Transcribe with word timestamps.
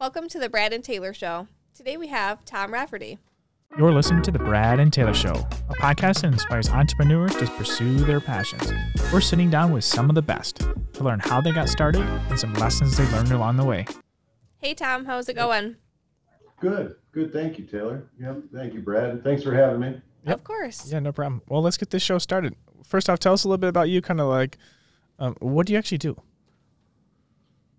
Welcome 0.00 0.28
to 0.28 0.38
the 0.38 0.48
Brad 0.48 0.72
and 0.72 0.84
Taylor 0.84 1.12
Show. 1.12 1.48
Today 1.74 1.96
we 1.96 2.06
have 2.06 2.44
Tom 2.44 2.72
Rafferty. 2.72 3.18
You're 3.76 3.92
listening 3.92 4.22
to 4.22 4.30
The 4.30 4.38
Brad 4.38 4.78
and 4.78 4.92
Taylor 4.92 5.12
Show, 5.12 5.44
a 5.68 5.74
podcast 5.74 6.20
that 6.20 6.32
inspires 6.32 6.68
entrepreneurs 6.68 7.34
to 7.34 7.46
pursue 7.48 7.96
their 8.04 8.20
passions. 8.20 8.72
We're 9.12 9.20
sitting 9.20 9.50
down 9.50 9.72
with 9.72 9.82
some 9.82 10.08
of 10.08 10.14
the 10.14 10.22
best 10.22 10.60
to 10.92 11.02
learn 11.02 11.18
how 11.18 11.40
they 11.40 11.50
got 11.50 11.68
started 11.68 12.02
and 12.02 12.38
some 12.38 12.54
lessons 12.54 12.96
they 12.96 13.10
learned 13.10 13.32
along 13.32 13.56
the 13.56 13.64
way. 13.64 13.86
Hey, 14.58 14.72
Tom, 14.72 15.04
how's 15.04 15.28
it 15.28 15.34
going? 15.34 15.74
Good, 16.60 16.94
good. 17.10 17.32
Thank 17.32 17.58
you, 17.58 17.64
Taylor. 17.64 18.08
Yep, 18.20 18.42
thank 18.54 18.74
you, 18.74 18.82
Brad. 18.82 19.10
And 19.10 19.24
thanks 19.24 19.42
for 19.42 19.52
having 19.52 19.80
me. 19.80 20.00
Yep. 20.26 20.36
Of 20.36 20.44
course. 20.44 20.92
Yeah, 20.92 21.00
no 21.00 21.10
problem. 21.10 21.42
Well, 21.48 21.60
let's 21.60 21.76
get 21.76 21.90
this 21.90 22.04
show 22.04 22.18
started. 22.18 22.54
First 22.84 23.10
off, 23.10 23.18
tell 23.18 23.32
us 23.32 23.42
a 23.42 23.48
little 23.48 23.58
bit 23.58 23.68
about 23.68 23.88
you, 23.88 24.00
kind 24.00 24.20
of 24.20 24.28
like 24.28 24.58
um, 25.18 25.34
what 25.40 25.66
do 25.66 25.72
you 25.72 25.78
actually 25.78 25.98
do? 25.98 26.16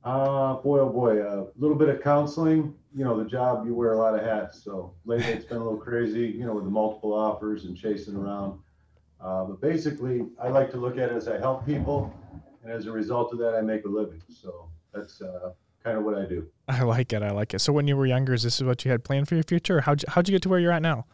Uh, 0.03 0.55
boy, 0.55 0.79
oh 0.79 0.89
boy, 0.89 1.21
a 1.21 1.47
little 1.57 1.75
bit 1.75 1.89
of 1.89 2.01
counseling. 2.01 2.73
You 2.95 3.03
know, 3.03 3.21
the 3.21 3.29
job, 3.29 3.65
you 3.65 3.75
wear 3.75 3.93
a 3.93 3.97
lot 3.97 4.15
of 4.15 4.21
hats. 4.21 4.63
So 4.63 4.93
lately 5.05 5.33
it's 5.33 5.45
been 5.45 5.57
a 5.57 5.63
little 5.63 5.77
crazy, 5.77 6.27
you 6.27 6.45
know, 6.45 6.53
with 6.53 6.63
the 6.63 6.71
multiple 6.71 7.13
offers 7.13 7.65
and 7.65 7.75
chasing 7.77 8.15
around. 8.15 8.59
Uh, 9.21 9.43
but 9.43 9.61
basically, 9.61 10.25
I 10.41 10.47
like 10.47 10.71
to 10.71 10.77
look 10.77 10.97
at 10.97 11.09
it 11.09 11.15
as 11.15 11.27
I 11.27 11.37
help 11.37 11.65
people. 11.65 12.13
And 12.63 12.71
as 12.71 12.85
a 12.85 12.91
result 12.91 13.33
of 13.33 13.39
that, 13.39 13.55
I 13.55 13.61
make 13.61 13.85
a 13.85 13.89
living. 13.89 14.21
So 14.29 14.69
that's 14.93 15.21
uh, 15.21 15.51
kind 15.83 15.97
of 15.97 16.03
what 16.03 16.15
I 16.15 16.25
do. 16.25 16.47
I 16.67 16.83
like 16.83 17.11
it. 17.13 17.21
I 17.21 17.31
like 17.31 17.53
it. 17.53 17.59
So 17.59 17.73
when 17.73 17.87
you 17.87 17.97
were 17.97 18.05
younger, 18.05 18.33
is 18.33 18.43
this 18.43 18.61
what 18.61 18.85
you 18.85 18.91
had 18.91 19.03
planned 19.03 19.27
for 19.27 19.35
your 19.35 19.43
future? 19.43 19.81
How'd 19.81 20.01
you, 20.01 20.05
how'd 20.09 20.27
you 20.27 20.31
get 20.31 20.41
to 20.43 20.49
where 20.49 20.59
you're 20.59 20.71
at 20.71 20.81
now? 20.81 21.05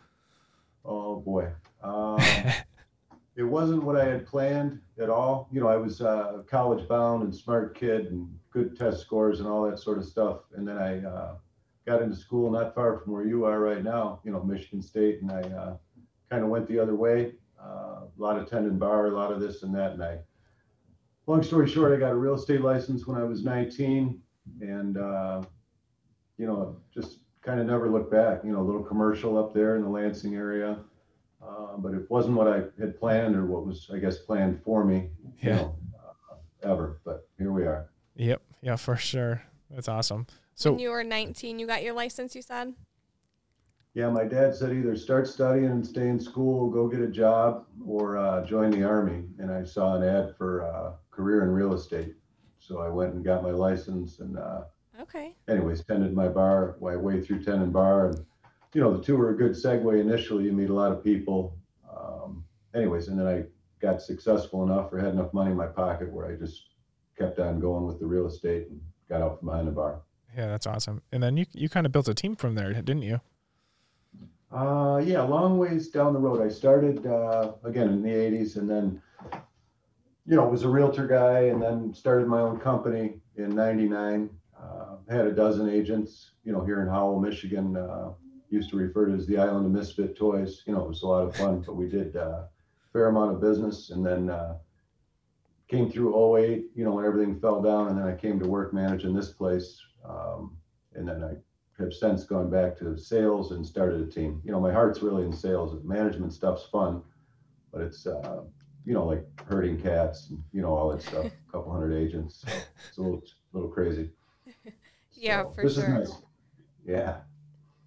Oh, 0.84 1.18
boy. 1.20 1.50
Um, 1.84 2.20
it 3.36 3.44
wasn't 3.44 3.84
what 3.84 3.98
I 3.98 4.06
had 4.06 4.26
planned 4.26 4.80
at 5.00 5.10
all. 5.10 5.50
You 5.52 5.60
know, 5.60 5.68
I 5.68 5.76
was 5.76 6.02
uh, 6.02 6.44
college 6.50 6.88
bound 6.88 7.24
and 7.24 7.36
smart 7.36 7.78
kid 7.78 8.08
and 8.08 8.30
good 8.50 8.78
test 8.78 9.02
scores 9.02 9.40
and 9.40 9.50
all 9.50 9.70
that 9.70 9.80
sort 9.80 9.98
of 9.98 10.06
stuff. 10.06 10.42
And 10.56 10.66
then 10.66 10.78
I 10.78 11.04
uh, 11.06 11.36
got 11.86 12.02
into 12.02 12.16
school 12.16 12.50
not 12.50 12.74
far 12.74 13.00
from 13.00 13.12
where 13.12 13.26
you 13.26 13.44
are 13.46 13.60
right 13.60 13.84
now, 13.84 14.22
you 14.24 14.32
know, 14.32 14.42
Michigan 14.42 14.82
State, 14.82 15.22
and 15.22 15.32
I 15.32 15.42
uh, 15.42 15.78
kind 16.30 16.44
of 16.44 16.50
went 16.50 16.68
the 16.68 16.80
other 16.80 16.96
way. 16.96 17.34
Uh, 17.62 18.04
a 18.06 18.10
lot 18.18 18.38
of 18.38 18.50
tendon 18.50 18.78
bar, 18.78 19.08
a 19.08 19.12
lot 19.12 19.32
of 19.32 19.42
this 19.42 19.64
and 19.64 19.76
that. 19.76 19.92
And 19.92 20.04
I, 20.04 20.20
long 21.28 21.44
story 21.44 21.70
short, 21.70 21.92
I 21.92 21.98
got 21.98 22.12
a 22.12 22.16
real 22.16 22.36
estate 22.36 22.62
license 22.62 23.06
when 23.06 23.18
I 23.18 23.24
was 23.24 23.44
19, 23.44 24.22
and 24.62 24.98
uh, 24.98 25.44
you 26.38 26.46
know, 26.46 26.78
just 26.94 27.20
kind 27.42 27.60
of 27.60 27.68
never 27.68 27.90
looked 27.90 28.12
back. 28.12 28.46
You 28.46 28.52
know, 28.54 28.62
a 28.62 28.64
little 28.64 28.84
commercial 28.84 29.38
up 29.38 29.54
there 29.54 29.76
in 29.76 29.82
the 29.82 29.90
Lansing 29.90 30.36
area. 30.36 30.78
Uh, 31.48 31.78
but 31.78 31.94
it 31.94 32.10
wasn't 32.10 32.36
what 32.36 32.48
I 32.48 32.64
had 32.80 33.00
planned 33.00 33.36
or 33.36 33.46
what 33.46 33.66
was, 33.66 33.90
I 33.94 33.98
guess, 34.00 34.18
planned 34.20 34.62
for 34.64 34.84
me, 34.84 35.10
you 35.42 35.50
Yeah. 35.50 35.56
know, 35.58 35.78
uh, 36.32 36.36
ever. 36.64 37.00
But 37.04 37.28
here 37.38 37.52
we 37.52 37.64
are. 37.64 37.90
Yep. 38.16 38.42
Yeah, 38.62 38.76
for 38.78 38.96
sure. 38.96 39.42
That's 39.70 39.88
awesome. 39.88 40.26
So 40.56 40.72
when 40.72 40.80
you 40.80 40.90
were 40.90 41.04
19, 41.04 41.60
you 41.60 41.68
got 41.68 41.84
your 41.84 41.94
license, 41.94 42.36
you 42.36 42.42
said? 42.42 42.74
Yeah, 43.94 44.10
my 44.10 44.26
dad 44.26 44.54
said 44.56 44.74
either 44.74 44.96
start 44.96 45.28
studying 45.28 45.68
and 45.72 45.86
stay 45.86 46.10
in 46.10 46.20
school, 46.20 46.70
go 46.70 46.88
get 46.88 47.00
a 47.02 47.08
job, 47.08 47.66
or 47.86 48.18
uh, 48.18 48.46
join 48.46 48.72
the 48.72 48.84
army. 48.84 49.24
And 49.40 49.52
I 49.52 49.64
saw 49.64 49.96
an 49.96 50.04
ad 50.04 50.36
for 50.38 50.64
uh, 50.64 50.94
career 51.12 51.44
in 51.44 51.50
real 51.50 51.74
estate, 51.74 52.16
so 52.60 52.80
I 52.80 52.90
went 52.90 53.14
and 53.14 53.24
got 53.24 53.42
my 53.44 53.52
license. 53.52 54.20
And 54.20 54.38
uh, 54.38 54.64
Okay. 55.02 55.36
anyways, 55.48 55.84
tended 55.86 56.14
my 56.14 56.28
bar 56.28 56.76
my 56.82 56.96
way 56.98 57.22
through 57.22 57.44
tendon 57.44 57.72
bar, 57.72 58.08
and 58.10 58.26
you 58.76 58.82
know 58.82 58.96
the 58.96 59.02
two 59.02 59.16
were 59.16 59.30
a 59.30 59.38
good 59.38 59.54
segue 59.54 60.00
initially. 60.00 60.44
You 60.44 60.52
meet 60.52 60.70
a 60.70 60.74
lot 60.74 60.92
of 60.92 61.02
people. 61.02 61.58
Um, 61.90 62.44
anyways, 62.76 63.08
and 63.08 63.18
then 63.18 63.26
I 63.26 63.44
got 63.82 64.02
successful 64.02 64.64
enough 64.64 64.92
or 64.92 65.00
had 65.00 65.14
enough 65.14 65.34
money 65.34 65.52
in 65.52 65.58
my 65.58 65.68
pocket 65.68 66.12
where 66.12 66.28
I 66.28 66.36
just 66.36 66.62
kept 67.18 67.40
on 67.40 67.62
going 67.62 67.86
with 67.88 68.00
the 68.02 68.06
real 68.06 68.28
estate 68.28 68.68
and 68.70 68.82
got 69.08 69.22
out 69.22 69.40
from 69.40 69.48
behind 69.48 69.70
the 69.70 69.72
bar. 69.72 70.02
yeah, 70.38 70.48
that's 70.48 70.68
awesome. 70.68 71.02
And 71.14 71.24
then 71.24 71.38
you 71.38 71.46
you 71.54 71.70
kind 71.70 71.86
of 71.86 71.94
built 71.94 72.10
a 72.10 72.14
team 72.14 72.36
from 72.36 72.56
there, 72.56 72.74
didn't 72.74 73.04
you? 73.04 73.22
Uh, 74.52 75.02
yeah, 75.06 75.22
long 75.22 75.58
ways 75.58 75.88
down 75.88 76.12
the 76.12 76.20
road. 76.20 76.46
I 76.46 76.50
started 76.50 77.08
uh, 77.08 77.54
again 77.64 77.88
in 77.88 78.02
the 78.02 78.10
'80s, 78.10 78.58
and 78.58 78.70
then, 78.70 79.02
you 80.26 80.36
know, 80.36 80.46
was 80.50 80.64
a 80.64 80.70
realtor 80.70 81.08
guy, 81.08 81.44
and 81.44 81.62
then 81.62 81.94
started 81.94 82.28
my 82.28 82.42
own 82.42 82.60
company 82.60 83.22
in 83.38 83.56
'99. 83.56 84.30
Uh, 84.62 84.98
had 85.10 85.28
a 85.28 85.32
dozen 85.32 85.70
agents, 85.70 86.32
you 86.44 86.52
know, 86.52 86.66
here 86.66 86.82
in 86.82 86.90
Howell, 86.90 87.22
Michigan. 87.22 87.78
Uh, 87.78 88.10
used 88.50 88.70
to 88.70 88.78
refer 88.78 89.08
to 89.08 89.14
as 89.14 89.28
the 89.28 89.38
island 89.38 89.66
of 89.66 89.72
misfit 89.72 90.18
toys. 90.18 90.64
You 90.66 90.74
know, 90.74 90.84
it 90.84 90.88
was 90.90 91.04
a 91.04 91.08
lot 91.08 91.28
of 91.28 91.36
fun, 91.36 91.62
but 91.62 91.76
we 91.76 91.88
did 91.90 92.16
uh, 92.16 92.20
a 92.20 92.50
fair 92.94 93.08
amount 93.08 93.34
of 93.34 93.42
business, 93.42 93.90
and 93.90 94.06
then 94.06 94.30
uh, 94.30 94.58
came 95.68 95.90
through 95.90 96.38
08, 96.38 96.66
You 96.76 96.86
know, 96.86 96.92
when 96.92 97.06
everything 97.06 97.40
fell 97.40 97.62
down, 97.62 97.88
and 97.90 97.98
then 97.98 98.08
I 98.08 98.16
came 98.16 98.40
to 98.40 98.48
work 98.48 98.74
managing 98.74 99.14
this 99.14 99.32
place, 99.32 99.80
um, 100.08 100.56
and 100.94 101.08
then 101.08 101.24
I 101.24 101.34
have 101.82 101.94
since 101.94 102.24
gone 102.24 102.50
back 102.50 102.78
to 102.78 102.98
sales 102.98 103.52
and 103.52 103.66
started 103.66 104.02
a 104.02 104.10
team. 104.10 104.42
You 104.46 104.52
know, 104.52 104.60
my 104.60 104.72
heart's 104.72 105.02
really 105.02 105.26
in 105.26 105.34
sales. 105.34 105.84
Management 105.84 106.34
stuff's 106.34 106.66
fun, 106.70 107.02
but 107.72 107.82
it's 107.82 108.06
uh, 108.08 108.44
you 108.86 108.94
know 108.94 109.06
like 109.06 109.26
herding 109.48 109.82
cats 109.82 110.30
and 110.30 110.42
you 110.54 110.62
know 110.62 110.74
all 110.74 110.90
that 110.90 111.02
stuff. 111.02 111.26
A 111.26 111.32
couple 111.52 111.74
hundred 111.74 111.94
agents, 111.96 112.46
so 112.46 112.52
it's 112.52 112.98
a 112.98 113.02
little 113.02 113.24
little 113.54 113.70
crazy. 113.70 114.10
Yeah, 115.18 115.44
So 115.44 115.52
for 115.54 115.70
sure. 115.70 116.00
Nice. 116.00 116.12
Yeah. 116.86 117.20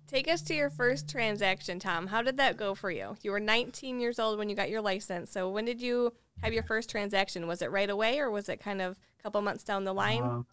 Take 0.08 0.26
us 0.26 0.40
to 0.44 0.54
your 0.54 0.70
first 0.70 1.06
transaction, 1.06 1.78
Tom. 1.78 2.06
How 2.06 2.22
did 2.22 2.38
that 2.38 2.56
go 2.56 2.74
for 2.74 2.90
you? 2.90 3.14
You 3.20 3.30
were 3.30 3.40
19 3.40 4.00
years 4.00 4.18
old 4.18 4.38
when 4.38 4.48
you 4.48 4.56
got 4.56 4.70
your 4.70 4.80
license. 4.80 5.30
So 5.30 5.50
when 5.50 5.66
did 5.66 5.82
you 5.82 6.14
have 6.42 6.54
your 6.54 6.62
first 6.62 6.88
transaction? 6.88 7.46
Was 7.46 7.60
it 7.60 7.70
right 7.70 7.90
away 7.90 8.18
or 8.18 8.30
was 8.30 8.48
it 8.48 8.58
kind 8.58 8.80
of 8.80 8.96
a 9.20 9.22
couple 9.22 9.42
months 9.42 9.64
down 9.64 9.84
the 9.84 9.92
line? 9.92 10.22
Um, 10.22 10.46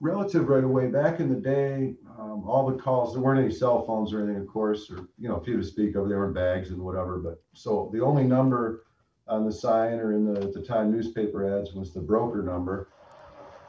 relative 0.00 0.50
right 0.50 0.64
away. 0.64 0.88
Back 0.88 1.18
in 1.18 1.30
the 1.30 1.40
day, 1.40 1.94
um, 2.18 2.44
all 2.46 2.70
the 2.70 2.76
calls 2.76 3.14
there 3.14 3.22
weren't 3.22 3.40
any 3.40 3.50
cell 3.50 3.86
phones 3.86 4.12
or 4.12 4.22
anything, 4.22 4.42
of 4.42 4.48
course, 4.48 4.90
or 4.90 5.08
you 5.18 5.30
know, 5.30 5.36
a 5.36 5.44
few 5.44 5.56
to 5.56 5.64
speak 5.64 5.96
of. 5.96 6.10
There 6.10 6.18
were 6.18 6.30
bags 6.30 6.68
and 6.68 6.78
whatever. 6.78 7.16
But 7.16 7.42
so 7.54 7.88
the 7.94 8.04
only 8.04 8.24
number 8.24 8.84
on 9.28 9.46
the 9.46 9.52
sign 9.52 9.94
or 9.94 10.12
in 10.12 10.30
the 10.30 10.42
at 10.42 10.52
the 10.52 10.60
time 10.60 10.92
newspaper 10.92 11.58
ads 11.58 11.72
was 11.72 11.94
the 11.94 12.00
broker 12.00 12.42
number. 12.42 12.90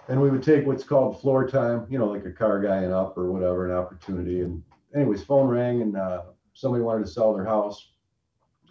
And 0.09 0.19
we 0.21 0.29
would 0.29 0.43
take 0.43 0.65
what's 0.65 0.83
called 0.83 1.21
floor 1.21 1.47
time, 1.47 1.88
you 1.89 1.97
know, 1.97 2.07
like 2.07 2.25
a 2.25 2.31
car 2.31 2.59
guy 2.59 2.77
and 2.77 2.93
up 2.93 3.17
or 3.17 3.31
whatever, 3.31 3.69
an 3.69 3.77
opportunity. 3.77 4.41
And 4.41 4.61
anyways, 4.95 5.23
phone 5.23 5.47
rang 5.47 5.81
and 5.81 5.95
uh, 5.97 6.23
somebody 6.53 6.83
wanted 6.83 7.05
to 7.05 7.11
sell 7.11 7.33
their 7.33 7.45
house. 7.45 7.94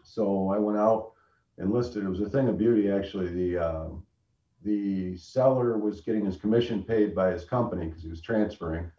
So 0.02 0.50
I 0.50 0.58
went 0.58 0.78
out 0.78 1.12
and 1.58 1.72
listed. 1.72 2.04
It 2.04 2.08
was 2.08 2.20
a 2.20 2.30
thing 2.30 2.48
of 2.48 2.58
beauty, 2.58 2.90
actually. 2.90 3.28
The 3.28 3.64
uh, 3.64 3.88
the 4.62 5.16
seller 5.16 5.78
was 5.78 6.00
getting 6.00 6.24
his 6.24 6.36
commission 6.36 6.82
paid 6.82 7.14
by 7.14 7.30
his 7.30 7.44
company 7.44 7.86
because 7.86 8.02
he 8.02 8.08
was 8.10 8.20
transferring. 8.20 8.90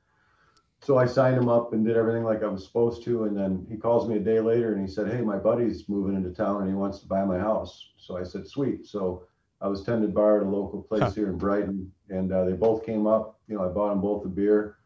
So 0.82 0.98
I 0.98 1.06
signed 1.06 1.38
him 1.38 1.50
up 1.50 1.74
and 1.74 1.86
did 1.86 1.98
everything 1.98 2.24
like 2.24 2.42
I 2.42 2.48
was 2.48 2.66
supposed 2.66 3.04
to. 3.04 3.26
And 3.26 3.36
then 3.36 3.66
he 3.70 3.76
calls 3.76 4.08
me 4.08 4.16
a 4.16 4.22
day 4.22 4.40
later 4.40 4.74
and 4.74 4.82
he 4.82 4.88
said, 4.94 5.12
Hey, 5.12 5.22
my 5.22 5.38
buddy's 5.38 5.90
moving 5.90 6.16
into 6.16 6.32
town 6.32 6.62
and 6.62 6.70
he 6.70 6.76
wants 6.76 7.00
to 7.00 7.08
buy 7.08 7.26
my 7.26 7.38
house. 7.38 7.90
So 7.98 8.18
I 8.18 8.24
said, 8.24 8.48
Sweet. 8.48 8.88
So 8.88 9.24
I 9.62 9.68
was 9.68 9.84
tended 9.84 10.14
bar 10.14 10.40
at 10.40 10.48
a 10.48 10.50
local 10.50 10.82
place 10.82 11.04
Huh. 11.04 11.12
here 11.14 11.30
in 11.30 11.38
Brighton 11.38 11.92
and 12.10 12.32
uh, 12.32 12.46
they 12.46 12.54
both 12.54 12.86
came 12.86 13.08
up. 13.08 13.42
You 13.48 13.58
know, 13.58 13.66
I 13.66 13.74
bought 13.74 13.90
them 13.90 14.00
both 14.02 14.26
a 14.26 14.30
beer 14.30 14.78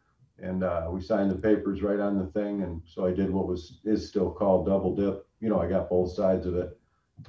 and 0.41 0.63
uh, 0.63 0.87
we 0.89 1.01
signed 1.01 1.31
the 1.31 1.35
papers 1.35 1.81
right 1.81 1.99
on 1.99 2.17
the 2.17 2.25
thing. 2.27 2.63
And 2.63 2.81
so 2.85 3.05
I 3.05 3.11
did 3.11 3.29
what 3.29 3.47
was 3.47 3.79
is 3.83 4.07
still 4.07 4.31
called 4.31 4.65
double 4.65 4.95
dip. 4.95 5.25
You 5.39 5.49
know, 5.49 5.59
I 5.61 5.67
got 5.69 5.89
both 5.89 6.11
sides 6.13 6.45
of 6.45 6.55
it 6.55 6.77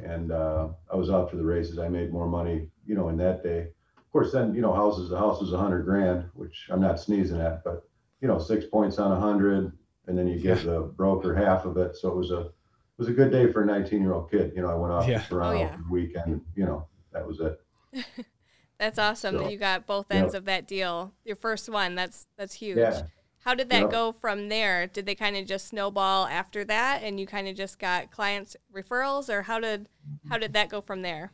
and 0.03 0.32
uh, 0.32 0.69
I 0.92 0.97
was 0.97 1.10
off 1.10 1.31
to 1.31 1.37
the 1.37 1.44
races. 1.44 1.78
I 1.78 1.88
made 1.88 2.12
more 2.12 2.26
money, 2.26 2.69
you 2.87 2.94
know, 2.94 3.09
in 3.10 3.16
that 3.19 3.42
day. 3.42 3.69
Of 3.97 4.10
course, 4.12 4.32
then 4.32 4.54
you 4.54 4.60
know, 4.62 4.72
houses 4.72 5.10
the 5.10 5.19
house 5.19 5.41
was 5.41 5.53
a 5.53 5.59
hundred 5.59 5.84
grand, 5.84 6.25
which 6.34 6.69
I'm 6.70 6.81
not 6.81 7.00
sneezing 7.00 7.41
at, 7.41 7.65
but 7.65 7.87
you 8.20 8.28
know, 8.28 8.38
six 8.38 8.65
points 8.65 8.98
on 8.98 9.12
a 9.12 9.21
hundred, 9.21 9.72
and 10.06 10.16
then 10.19 10.26
you 10.28 10.38
give 10.38 10.62
the 10.65 10.81
broker 10.81 11.34
half 11.34 11.65
of 11.66 11.76
it. 11.76 11.97
So 11.97 12.09
it 12.09 12.16
was 12.16 12.31
a 12.31 12.41
it 12.41 12.53
was 12.98 13.09
a 13.09 13.12
good 13.12 13.32
day 13.32 13.50
for 13.53 13.62
a 13.62 13.66
19 13.66 14.00
year 14.00 14.15
old 14.15 14.31
kid. 14.31 14.53
You 14.54 14.62
know, 14.62 14.69
I 14.71 14.75
went 14.75 14.92
off 14.92 15.09
Yeah. 15.09 15.21
to 15.21 15.28
Toronto 15.28 15.59
Oh, 15.59 15.60
yeah. 15.62 15.76
for 15.76 15.82
the 15.82 15.91
weekend. 15.91 16.41
You 16.54 16.65
know, 16.65 16.86
that 17.12 17.26
was 17.26 17.41
it. 17.41 17.60
That's 18.78 18.98
awesome 18.98 19.36
that 19.38 19.50
you 19.50 19.58
got 19.58 19.86
both 19.86 20.06
yeah. 20.10 20.16
ends 20.18 20.34
of 20.34 20.44
that 20.46 20.66
deal. 20.66 21.12
Your 21.24 21.36
first 21.36 21.68
one, 21.68 21.94
that's 21.94 22.26
that's 22.36 22.54
huge. 22.54 22.78
Yeah. 22.78 23.02
How 23.44 23.54
did 23.54 23.68
that 23.71 23.82
Yeah. 23.82 23.88
go 23.91 24.12
from 24.12 24.48
there? 24.48 24.86
Did 24.86 25.06
they 25.06 25.15
kind 25.15 25.36
of 25.36 25.47
just 25.47 25.68
snowball 25.68 26.26
after 26.26 26.65
that 26.65 27.03
and 27.03 27.21
you 27.21 27.26
kind 27.26 27.47
of 27.47 27.54
just 27.54 27.78
got 27.78 28.10
clients 28.10 28.56
referrals 28.74 29.28
or 29.28 29.42
how 29.42 29.60
did 29.60 29.88
how 30.28 30.38
did 30.38 30.54
that 30.54 30.71
go 30.71 30.80
from 30.80 31.03
there? 31.03 31.30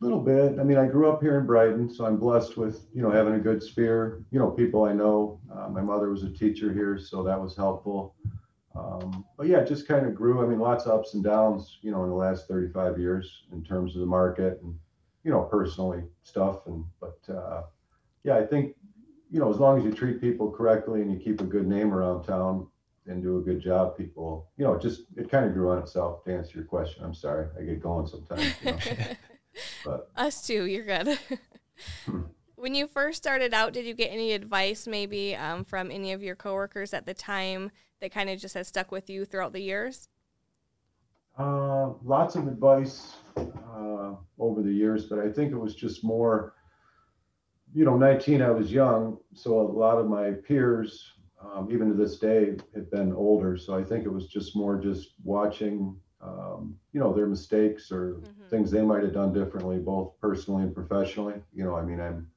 A 0.00 0.04
little 0.04 0.20
bit. 0.20 0.58
I 0.58 0.64
mean, 0.64 0.78
I 0.78 0.86
grew 0.86 1.10
up 1.10 1.22
here 1.22 1.38
in 1.38 1.46
Brighton, 1.46 1.88
so 1.88 2.04
I'm 2.04 2.16
blessed 2.16 2.56
with 2.56 2.86
you 2.94 3.02
know 3.02 3.10
having 3.10 3.34
a 3.34 3.38
good 3.38 3.62
sphere. 3.62 4.24
You 4.30 4.38
know, 4.38 4.50
people 4.50 4.84
I 4.84 4.92
know. 4.92 5.40
Uh, 5.52 5.68
my 5.68 5.80
mother 5.80 6.10
was 6.10 6.22
a 6.22 6.30
teacher 6.30 6.72
here, 6.72 6.98
so 6.98 7.22
that 7.22 7.40
was 7.40 7.56
helpful. 7.56 8.14
Um, 8.74 9.24
but 9.36 9.46
yeah, 9.46 9.58
it 9.58 9.68
just 9.68 9.86
kind 9.86 10.06
of 10.06 10.14
grew. 10.14 10.42
I 10.42 10.46
mean, 10.46 10.58
lots 10.58 10.86
of 10.86 10.98
ups 10.98 11.14
and 11.14 11.22
downs. 11.22 11.78
You 11.82 11.92
know, 11.92 12.04
in 12.04 12.10
the 12.10 12.16
last 12.16 12.48
35 12.48 12.98
years 12.98 13.44
in 13.52 13.62
terms 13.62 13.94
of 13.94 14.00
the 14.00 14.06
market 14.06 14.60
and 14.62 14.74
you 15.24 15.30
know 15.30 15.42
personally 15.42 16.02
stuff. 16.22 16.66
And 16.66 16.84
but 17.00 17.18
uh, 17.28 17.62
yeah, 18.24 18.36
I 18.36 18.46
think 18.46 18.74
you 19.30 19.40
know 19.40 19.50
as 19.50 19.58
long 19.58 19.78
as 19.78 19.84
you 19.84 19.92
treat 19.92 20.20
people 20.20 20.50
correctly 20.50 21.02
and 21.02 21.12
you 21.12 21.18
keep 21.18 21.40
a 21.40 21.44
good 21.44 21.66
name 21.66 21.92
around 21.92 22.24
town 22.24 22.66
and 23.06 23.22
do 23.22 23.38
a 23.38 23.40
good 23.40 23.60
job, 23.60 23.96
people 23.96 24.48
you 24.56 24.64
know 24.64 24.78
just 24.78 25.02
it 25.16 25.30
kind 25.30 25.46
of 25.46 25.54
grew 25.54 25.70
on 25.70 25.78
itself. 25.78 26.24
To 26.24 26.34
answer 26.34 26.58
your 26.58 26.66
question, 26.66 27.04
I'm 27.04 27.14
sorry, 27.14 27.48
I 27.58 27.62
get 27.62 27.82
going 27.82 28.06
sometimes. 28.06 28.54
You 28.62 28.72
know? 28.72 28.78
But 29.84 30.10
Us 30.16 30.46
too, 30.46 30.64
you're 30.64 30.84
good. 30.84 31.18
Hmm. 32.06 32.22
When 32.54 32.74
you 32.74 32.86
first 32.86 33.18
started 33.18 33.52
out, 33.52 33.72
did 33.72 33.84
you 33.84 33.92
get 33.92 34.12
any 34.12 34.32
advice 34.32 34.86
maybe 34.86 35.34
um, 35.34 35.64
from 35.64 35.90
any 35.90 36.12
of 36.12 36.22
your 36.22 36.36
coworkers 36.36 36.94
at 36.94 37.06
the 37.06 37.12
time 37.12 37.70
that 38.00 38.12
kind 38.12 38.30
of 38.30 38.38
just 38.38 38.54
has 38.54 38.68
stuck 38.68 38.92
with 38.92 39.10
you 39.10 39.24
throughout 39.24 39.52
the 39.52 39.60
years? 39.60 40.08
Uh, 41.38 41.92
lots 42.04 42.34
of 42.36 42.46
advice 42.46 43.16
uh, 43.36 44.14
over 44.38 44.62
the 44.62 44.72
years, 44.72 45.06
but 45.06 45.18
I 45.18 45.30
think 45.30 45.52
it 45.52 45.56
was 45.56 45.74
just 45.74 46.04
more, 46.04 46.54
you 47.74 47.84
know, 47.84 47.96
19, 47.96 48.42
I 48.42 48.50
was 48.50 48.72
young. 48.72 49.18
So 49.34 49.60
a 49.60 49.62
lot 49.62 49.98
of 49.98 50.06
my 50.08 50.32
peers, 50.32 51.12
um, 51.42 51.68
even 51.72 51.88
to 51.88 51.94
this 51.94 52.18
day, 52.18 52.56
have 52.74 52.90
been 52.90 53.12
older. 53.12 53.56
So 53.56 53.76
I 53.76 53.82
think 53.82 54.04
it 54.04 54.10
was 54.12 54.28
just 54.28 54.56
more 54.56 54.78
just 54.78 55.14
watching, 55.24 55.96
um, 56.20 56.76
you 56.92 57.00
know, 57.00 57.12
their 57.12 57.26
mistakes 57.26 57.90
or 57.90 58.20
Mhm. 58.22 58.50
things 58.50 58.70
they 58.70 58.82
might 58.82 59.02
have 59.02 59.14
done 59.14 59.32
differently, 59.32 59.78
both 59.78 60.12
personally 60.20 60.64
and 60.64 60.74
professionally. 60.74 61.42
You 61.52 61.64
know, 61.64 61.76
I 61.76 61.82
mean, 61.82 62.00
I'm 62.00 62.30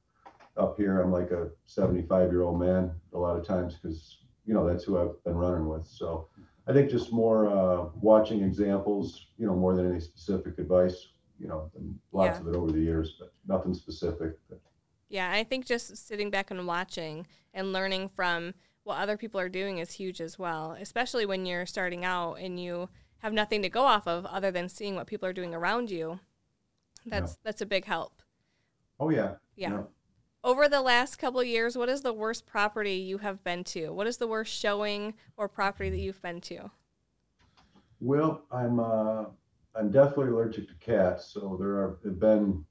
up 0.56 0.76
here, 0.76 1.00
I'm 1.00 1.12
like 1.12 1.30
a 1.30 1.50
75 1.66 2.30
year 2.30 2.42
old 2.42 2.58
man 2.58 2.92
a 3.12 3.18
lot 3.18 3.36
of 3.38 3.46
times 3.46 3.74
because, 3.76 4.18
you 4.46 4.54
know, 4.54 4.66
that's 4.66 4.84
who 4.84 4.98
I've 4.98 5.22
been 5.24 5.36
running 5.36 5.68
with. 5.68 5.86
So 5.86 6.28
I 6.66 6.72
think 6.72 6.90
just 6.90 7.12
more 7.12 7.46
uh, 7.48 7.88
watching 8.00 8.42
examples, 8.42 9.26
you 9.38 9.46
know, 9.46 9.54
more 9.54 9.76
than 9.76 9.88
any 9.90 10.00
specific 10.00 10.58
advice, 10.58 11.08
you 11.38 11.46
know, 11.48 11.70
and 11.76 11.98
lots 12.12 12.36
Yeah. 12.38 12.40
of 12.42 12.48
it 12.48 12.56
over 12.56 12.72
the 12.72 12.80
years, 12.80 13.14
but 13.18 13.32
nothing 13.46 13.72
specific. 13.74 14.38
But 14.48 14.60
Yeah, 15.08 15.30
I 15.30 15.44
think 15.44 15.64
just 15.66 15.96
sitting 15.96 16.30
back 16.30 16.50
and 16.50 16.66
watching 16.66 17.26
and 17.54 17.72
learning 17.72 18.08
from 18.08 18.54
what 18.82 18.98
other 18.98 19.16
people 19.16 19.38
are 19.40 19.48
doing 19.48 19.78
is 19.78 19.92
huge 19.92 20.20
as 20.20 20.38
well, 20.38 20.72
especially 20.80 21.26
when 21.26 21.46
you're 21.46 21.66
starting 21.66 22.04
out 22.04 22.34
and 22.34 22.58
you 22.60 22.88
have 23.18 23.32
nothing 23.32 23.62
to 23.62 23.68
go 23.68 23.82
off 23.82 24.06
of 24.08 24.26
other 24.26 24.50
than 24.50 24.68
seeing 24.68 24.94
what 24.96 25.06
people 25.06 25.28
are 25.28 25.32
doing 25.32 25.54
around 25.54 25.90
you. 25.90 26.20
That's 27.04 27.36
that's 27.44 27.62
a 27.62 27.66
big 27.66 27.84
help. 27.84 28.22
oh 28.98 29.10
yeah, 29.10 29.36
Yeah. 29.56 29.84
Over 30.46 30.68
the 30.68 30.80
last 30.80 31.16
couple 31.16 31.40
of 31.40 31.46
years, 31.48 31.76
what 31.76 31.88
is 31.88 32.02
the 32.02 32.12
worst 32.12 32.46
property 32.46 32.94
you 32.94 33.18
have 33.18 33.42
been 33.42 33.64
to? 33.64 33.90
What 33.90 34.06
is 34.06 34.18
the 34.18 34.28
worst 34.28 34.54
showing 34.54 35.14
or 35.36 35.48
property 35.48 35.90
that 35.90 35.98
you've 35.98 36.22
been 36.22 36.40
to? 36.42 36.70
Well, 38.00 38.44
I'm 38.52 38.78
uh, 38.80 39.24
I'm 39.74 39.90
definitely 39.90 40.28
allergic 40.28 40.68
to 40.68 40.74
cats, 40.76 41.26
so 41.26 41.56
there 41.58 41.70
are 41.70 41.98
have 42.04 42.20
been, 42.20 42.64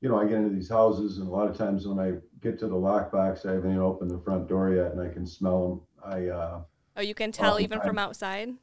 you 0.00 0.08
know, 0.08 0.18
I 0.20 0.24
get 0.26 0.38
into 0.38 0.50
these 0.54 0.68
houses, 0.68 1.18
and 1.18 1.26
a 1.28 1.30
lot 1.30 1.48
of 1.50 1.56
times 1.56 1.86
when 1.86 1.98
I 1.98 2.18
get 2.40 2.58
to 2.60 2.68
the 2.68 2.76
lockbox, 2.76 3.46
I 3.46 3.52
haven't 3.54 3.70
even 3.72 3.82
opened 3.82 4.10
the 4.10 4.20
front 4.20 4.48
door 4.48 4.70
yet, 4.72 4.92
and 4.92 5.00
I 5.00 5.08
can 5.08 5.26
smell 5.26 5.68
them. 5.68 6.12
I 6.12 6.28
uh, 6.28 6.62
Oh, 6.96 7.02
you 7.02 7.14
can 7.14 7.32
tell 7.32 7.58
even 7.60 7.80
from 7.80 7.98
outside? 7.98 8.54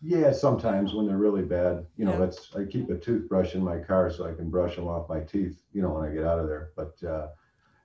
yeah, 0.00 0.30
sometimes 0.32 0.94
when 0.94 1.06
they're 1.06 1.16
really 1.18 1.42
bad, 1.42 1.86
you 1.96 2.04
know, 2.04 2.12
Yeah. 2.12 2.18
that's 2.18 2.54
I 2.54 2.64
keep 2.64 2.88
a 2.90 2.96
toothbrush 2.96 3.54
in 3.54 3.62
my 3.64 3.78
car 3.80 4.10
so 4.10 4.26
I 4.26 4.34
can 4.34 4.48
brush 4.50 4.76
them 4.76 4.86
off 4.86 5.08
my 5.08 5.20
teeth, 5.20 5.62
you 5.72 5.82
know, 5.82 5.90
when 5.94 6.08
I 6.08 6.14
get 6.14 6.24
out 6.24 6.38
of 6.38 6.46
there. 6.46 6.70
But 6.76 7.02
uh, 7.04 7.28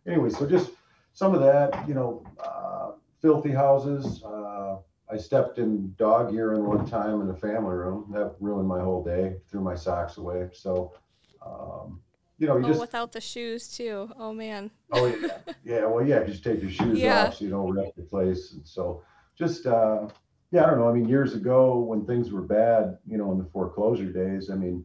anyway, 0.07 0.29
so 0.29 0.47
just 0.47 0.71
some 1.13 1.33
of 1.33 1.41
that, 1.41 1.87
you 1.87 1.93
know, 1.93 2.23
uh, 2.43 2.91
filthy 3.21 3.51
houses. 3.51 4.23
Uh, 4.23 4.77
I 5.09 5.17
stepped 5.17 5.59
in 5.59 5.93
dog 5.97 6.33
urine 6.33 6.65
one 6.65 6.85
time 6.85 7.21
in 7.21 7.27
the 7.27 7.35
family 7.35 7.73
room. 7.75 8.09
That 8.11 8.35
ruined 8.39 8.67
my 8.67 8.81
whole 8.81 9.03
day. 9.03 9.35
Threw 9.49 9.61
my 9.61 9.75
socks 9.75 10.17
away. 10.17 10.49
So, 10.53 10.93
um, 11.45 12.01
you 12.39 12.47
know, 12.47 12.57
you 12.57 12.65
Oh, 12.65 12.67
just 12.69 12.81
without 12.81 13.11
the 13.11 13.21
shoes 13.21 13.67
too. 13.69 14.09
Oh 14.17 14.33
man. 14.33 14.71
oh 14.91 15.05
yeah, 15.05 15.37
yeah. 15.63 15.85
Well, 15.85 16.05
yeah, 16.05 16.23
just 16.23 16.43
take 16.43 16.61
your 16.61 16.71
shoes 16.71 16.99
Yeah. 16.99 17.25
off 17.25 17.35
so 17.37 17.45
you 17.45 17.51
don't 17.51 17.71
wreck 17.71 17.95
the 17.95 18.03
place. 18.03 18.53
And 18.53 18.67
so, 18.67 19.03
just 19.37 19.65
uh, 19.67 20.07
yeah, 20.51 20.65
I 20.65 20.69
don't 20.69 20.79
know. 20.79 20.89
I 20.89 20.93
mean, 20.93 21.07
years 21.07 21.35
ago 21.35 21.79
when 21.79 22.05
things 22.05 22.31
were 22.31 22.41
bad, 22.41 22.97
you 23.07 23.17
know, 23.17 23.31
in 23.31 23.37
the 23.37 23.45
foreclosure 23.45 24.11
days, 24.11 24.49
I 24.49 24.55
mean, 24.55 24.83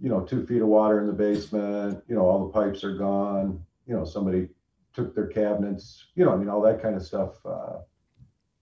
you 0.00 0.08
know, 0.08 0.20
two 0.20 0.46
feet 0.46 0.62
of 0.62 0.68
water 0.68 1.00
in 1.00 1.06
the 1.06 1.12
basement. 1.12 2.02
You 2.08 2.14
know, 2.16 2.22
all 2.22 2.46
the 2.46 2.52
pipes 2.52 2.84
are 2.84 2.96
gone. 2.96 3.64
You 3.92 3.98
know, 3.98 4.04
somebody 4.06 4.48
took 4.94 5.14
their 5.14 5.26
cabinets. 5.26 6.06
You 6.14 6.24
know, 6.24 6.32
I 6.32 6.36
mean, 6.36 6.48
all 6.48 6.62
that 6.62 6.80
kind 6.80 6.96
of 6.96 7.02
stuff. 7.02 7.34
Uh, 7.44 7.80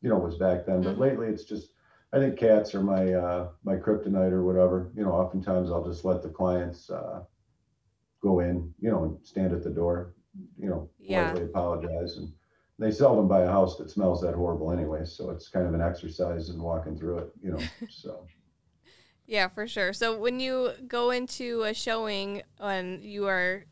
you 0.02 0.08
know, 0.08 0.18
was 0.18 0.38
back 0.38 0.66
then. 0.66 0.82
But 0.82 0.96
Mhm. 0.96 0.98
lately, 0.98 1.28
it's 1.28 1.44
just. 1.44 1.70
I 2.12 2.18
think 2.18 2.36
cats 2.36 2.74
are 2.74 2.82
my 2.82 3.14
uh, 3.14 3.50
my 3.62 3.76
kryptonite 3.76 4.32
or 4.32 4.42
whatever. 4.42 4.90
You 4.96 5.04
know, 5.04 5.12
oftentimes 5.12 5.70
I'll 5.70 5.84
just 5.84 6.04
let 6.04 6.20
the 6.22 6.30
clients 6.30 6.90
uh, 6.90 7.22
go 8.20 8.40
in, 8.40 8.74
you 8.80 8.90
know, 8.90 9.04
and 9.04 9.24
stand 9.24 9.52
at 9.52 9.62
the 9.62 9.70
door, 9.70 10.14
you 10.58 10.68
know, 10.68 10.90
Yeah. 10.98 11.30
politely 11.30 11.44
apologize. 11.44 12.16
And 12.16 12.32
they 12.80 12.90
seldom 12.90 13.28
buy 13.28 13.42
a 13.42 13.48
house 13.48 13.78
that 13.78 13.88
smells 13.90 14.20
that 14.22 14.34
horrible 14.34 14.72
anyway. 14.72 15.04
So 15.04 15.30
it's 15.30 15.48
kind 15.48 15.64
of 15.68 15.74
an 15.74 15.80
exercise 15.80 16.48
in 16.48 16.60
walking 16.60 16.98
through 16.98 17.18
it, 17.18 17.30
you 17.40 17.52
know. 17.52 17.62
So 17.88 18.26
Yeah, 19.26 19.46
for 19.46 19.68
sure. 19.68 19.92
So 19.92 20.18
when 20.18 20.40
you 20.40 20.72
go 20.88 21.10
into 21.12 21.62
a 21.62 21.72
showing 21.72 22.42
and 22.58 23.04
you 23.04 23.28
are 23.28 23.66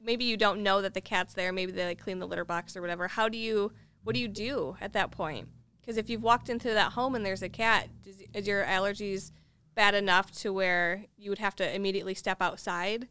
maybe 0.00 0.24
you 0.24 0.36
don't 0.36 0.62
know 0.62 0.82
that 0.82 0.94
the 0.94 1.00
cat's 1.00 1.34
there, 1.34 1.52
maybe 1.52 1.72
they 1.72 1.86
like 1.86 1.98
clean 1.98 2.18
the 2.18 2.26
litter 2.26 2.44
box 2.44 2.76
or 2.76 2.80
whatever. 2.80 3.08
How 3.08 3.28
do 3.28 3.38
you 3.38 3.72
what 4.04 4.14
do 4.14 4.20
you 4.20 4.28
do 4.28 4.76
at 4.80 4.92
that 4.92 5.10
point? 5.10 5.48
Because 5.80 5.96
if 5.96 6.08
you've 6.08 6.22
walked 6.22 6.48
into 6.48 6.68
that 6.74 6.92
home 6.92 7.14
and 7.14 7.24
there's 7.24 7.42
a 7.42 7.48
cat, 7.48 7.88
does, 8.02 8.16
is 8.34 8.46
your 8.46 8.64
allergies 8.64 9.32
bad 9.74 9.94
enough 9.94 10.30
to 10.32 10.52
where 10.52 11.04
you 11.16 11.30
would 11.30 11.38
have 11.38 11.54
to 11.56 11.74
immediately 11.74 12.14
step 12.14 12.40
outside? 12.40 13.08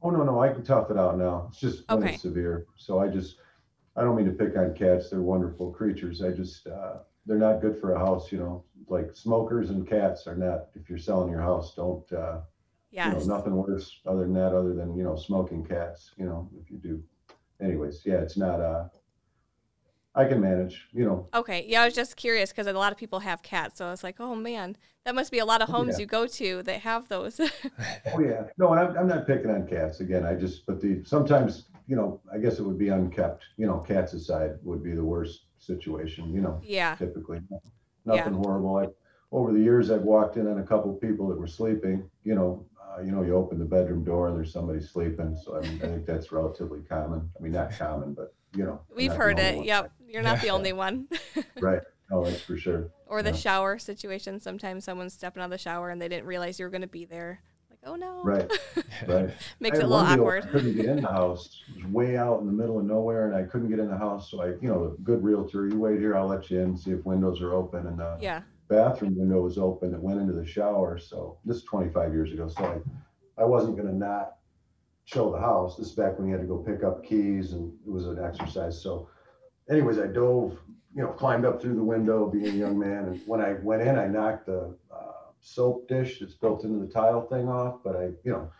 oh 0.00 0.10
no, 0.10 0.22
no, 0.22 0.40
I 0.40 0.48
can 0.52 0.62
tough 0.64 0.90
it 0.92 0.96
out 0.96 1.18
now. 1.18 1.46
It's 1.50 1.58
just 1.58 1.84
Okay. 1.90 2.12
it's 2.14 2.22
severe. 2.22 2.66
So 2.76 2.98
I 3.00 3.08
just 3.08 3.36
I 3.96 4.02
don't 4.02 4.14
mean 4.16 4.26
to 4.26 4.32
pick 4.32 4.56
on 4.56 4.74
cats. 4.74 5.10
They're 5.10 5.22
wonderful 5.22 5.72
creatures. 5.72 6.22
I 6.22 6.30
just 6.30 6.66
uh 6.66 6.98
they're 7.26 7.36
not 7.36 7.60
good 7.60 7.78
for 7.80 7.92
a 7.92 7.98
house, 7.98 8.30
you 8.32 8.38
know. 8.38 8.64
Like 8.86 9.14
smokers 9.14 9.70
and 9.70 9.86
cats 9.86 10.26
are 10.26 10.36
not 10.36 10.68
if 10.74 10.88
you're 10.88 10.98
selling 10.98 11.30
your 11.30 11.42
house, 11.42 11.74
don't 11.74 12.10
uh 12.12 12.40
Yes. 12.90 13.22
you 13.22 13.28
know, 13.28 13.36
nothing 13.36 13.54
worse 13.54 14.00
other 14.06 14.20
than 14.20 14.34
that, 14.34 14.54
other 14.54 14.74
than, 14.74 14.96
you 14.96 15.04
know, 15.04 15.16
smoking 15.16 15.64
cats, 15.64 16.12
you 16.16 16.24
know, 16.24 16.48
if 16.60 16.70
you 16.70 16.78
do. 16.78 17.02
Anyways, 17.60 18.02
yeah, 18.04 18.14
it's 18.14 18.36
not, 18.36 18.60
uh, 18.60 18.88
I 20.14 20.24
can 20.24 20.40
manage, 20.40 20.88
you 20.92 21.04
know, 21.04 21.28
Okay. 21.34 21.64
Yeah, 21.68 21.82
I 21.82 21.84
was 21.84 21.94
just 21.94 22.16
curious 22.16 22.50
because 22.50 22.66
a 22.66 22.72
lot 22.72 22.92
of 22.92 22.98
people 22.98 23.20
have 23.20 23.42
cats, 23.42 23.78
so 23.78 23.86
I 23.86 23.90
was 23.90 24.02
like, 24.02 24.16
oh 24.20 24.34
man, 24.34 24.76
that 25.04 25.14
must 25.14 25.30
be 25.30 25.38
a 25.38 25.44
lot 25.44 25.60
of 25.60 25.68
homes 25.68 25.94
yeah. 25.94 26.00
you 26.00 26.06
go 26.06 26.26
to 26.26 26.62
that 26.62 26.80
have 26.80 27.08
those. 27.08 27.40
oh 28.14 28.20
yeah, 28.20 28.44
no, 28.56 28.72
and 28.72 28.80
I'm, 28.80 28.96
I'm 28.96 29.08
not 29.08 29.26
picking 29.26 29.50
on 29.50 29.66
cats 29.66 30.00
again. 30.00 30.24
I 30.24 30.34
just, 30.34 30.64
but 30.66 30.80
the, 30.80 31.04
sometimes, 31.04 31.64
you 31.86 31.96
know, 31.96 32.20
I 32.32 32.38
guess 32.38 32.58
it 32.58 32.62
would 32.62 32.78
be 32.78 32.88
unkept, 32.88 33.44
you 33.58 33.66
know, 33.66 33.78
cats 33.78 34.12
aside 34.14 34.52
would 34.62 34.82
be 34.82 34.94
the 34.94 35.04
worst 35.04 35.42
situation, 35.58 36.32
you 36.32 36.40
know, 36.40 36.60
yeah. 36.64 36.94
typically. 36.94 37.40
Yeah. 37.50 37.58
Nothing 38.04 38.34
horrible. 38.34 38.76
I, 38.76 38.86
over 39.30 39.52
the 39.52 39.60
years, 39.60 39.90
I've 39.90 40.02
walked 40.02 40.36
in 40.36 40.46
on 40.46 40.58
a 40.58 40.62
couple 40.62 40.94
of 40.94 41.00
people 41.00 41.28
that 41.28 41.38
were 41.38 41.46
sleeping, 41.46 42.08
you 42.24 42.34
know, 42.34 42.64
Uh, 42.98 43.02
you 43.02 43.12
know, 43.12 43.22
you 43.22 43.34
open 43.34 43.58
the 43.58 43.64
bedroom 43.64 44.04
door 44.04 44.28
and 44.28 44.36
there's 44.36 44.52
somebody 44.52 44.80
sleeping. 44.80 45.36
So 45.44 45.56
I 45.56 45.60
mean, 45.60 45.80
I 45.82 45.86
think 45.86 46.06
that's 46.06 46.32
relatively 46.32 46.80
common. 46.88 47.30
I 47.38 47.42
mean, 47.42 47.52
not 47.52 47.70
common, 47.72 48.14
but 48.14 48.34
you 48.54 48.64
know. 48.64 48.80
We've 48.94 49.12
heard 49.12 49.38
it. 49.38 49.56
one. 49.56 49.64
Yep. 49.64 49.92
You're 50.08 50.22
not 50.22 50.40
the 50.40 50.50
only 50.50 50.72
one. 50.72 51.08
Right. 51.60 51.80
Oh, 52.10 52.24
that's 52.24 52.40
for 52.40 52.56
sure. 52.56 52.88
or 53.06 53.22
the 53.22 53.30
Yeah. 53.30 53.36
shower 53.36 53.78
situation. 53.78 54.40
Sometimes 54.40 54.84
someone's 54.84 55.12
stepping 55.12 55.42
out 55.42 55.46
of 55.46 55.50
the 55.50 55.58
shower 55.58 55.90
and 55.90 56.00
they 56.00 56.08
didn't 56.08 56.26
realize 56.26 56.58
you 56.58 56.64
were 56.64 56.70
going 56.70 56.80
to 56.82 56.86
be 56.86 57.04
there. 57.04 57.42
Like, 57.68 57.80
oh 57.84 57.96
no. 57.96 58.22
Right. 58.24 58.50
Right. 59.06 59.30
Makes 59.60 59.78
it 59.78 59.84
a 59.84 59.86
little 59.86 60.04
awkward. 60.04 60.44
I 60.44 60.48
couldn't 60.48 60.74
get 60.74 60.86
in 60.86 61.02
the 61.02 61.08
house. 61.08 61.62
It 61.68 61.84
was 61.84 61.92
way 61.92 62.16
out 62.16 62.40
in 62.40 62.46
the 62.46 62.52
middle 62.52 62.78
of 62.78 62.84
nowhere, 62.86 63.26
and 63.26 63.36
I 63.36 63.42
couldn't 63.44 63.68
get 63.68 63.78
in 63.78 63.88
the 63.88 63.96
house. 63.96 64.30
So 64.30 64.42
I, 64.42 64.46
you 64.60 64.68
know, 64.68 64.96
good 65.04 65.22
realtor, 65.22 65.68
you 65.68 65.78
wait 65.78 66.00
here, 66.00 66.16
I'll 66.16 66.26
let 66.26 66.50
you 66.50 66.60
in, 66.60 66.76
see 66.76 66.90
if 66.92 67.04
windows 67.04 67.40
are 67.42 67.52
open. 67.54 67.86
And 67.86 67.98
the 67.98 68.16
Yeah. 68.20 68.42
Bathroom 68.68 69.16
window 69.16 69.40
was 69.40 69.58
open. 69.58 69.94
It 69.94 70.00
went 70.00 70.20
into 70.20 70.34
the 70.34 70.46
shower. 70.46 70.98
So 70.98 71.38
this 71.44 71.58
is 71.58 71.64
25 71.64 72.12
years 72.12 72.32
ago. 72.32 72.48
So 72.48 72.64
I, 73.38 73.42
I 73.42 73.44
wasn't 73.44 73.76
going 73.76 73.88
to 73.88 73.94
not 73.94 74.34
show 75.04 75.32
the 75.32 75.40
house. 75.40 75.76
This 75.76 75.88
is 75.88 75.94
back 75.94 76.18
when 76.18 76.28
you 76.28 76.34
had 76.34 76.42
to 76.42 76.46
go 76.46 76.58
pick 76.58 76.84
up 76.84 77.02
keys, 77.02 77.52
and 77.52 77.72
it 77.86 77.90
was 77.90 78.06
an 78.06 78.22
exercise. 78.22 78.82
So, 78.82 79.08
anyways, 79.70 79.98
I 79.98 80.06
dove, 80.06 80.58
you 80.94 81.02
know, 81.02 81.08
climbed 81.08 81.46
up 81.46 81.62
through 81.62 81.76
the 81.76 81.82
window, 81.82 82.28
being 82.28 82.46
a 82.46 82.50
young 82.50 82.78
man. 82.78 83.04
And 83.06 83.20
when 83.26 83.40
I 83.40 83.54
went 83.62 83.82
in, 83.82 83.98
I 83.98 84.06
knocked 84.06 84.46
the 84.46 84.76
uh, 84.94 85.12
soap 85.40 85.88
dish 85.88 86.20
that's 86.20 86.34
built 86.34 86.64
into 86.64 86.84
the 86.84 86.92
tile 86.92 87.26
thing 87.26 87.48
off. 87.48 87.80
But 87.82 87.96
I, 87.96 88.04
you 88.22 88.32
know, 88.32 88.50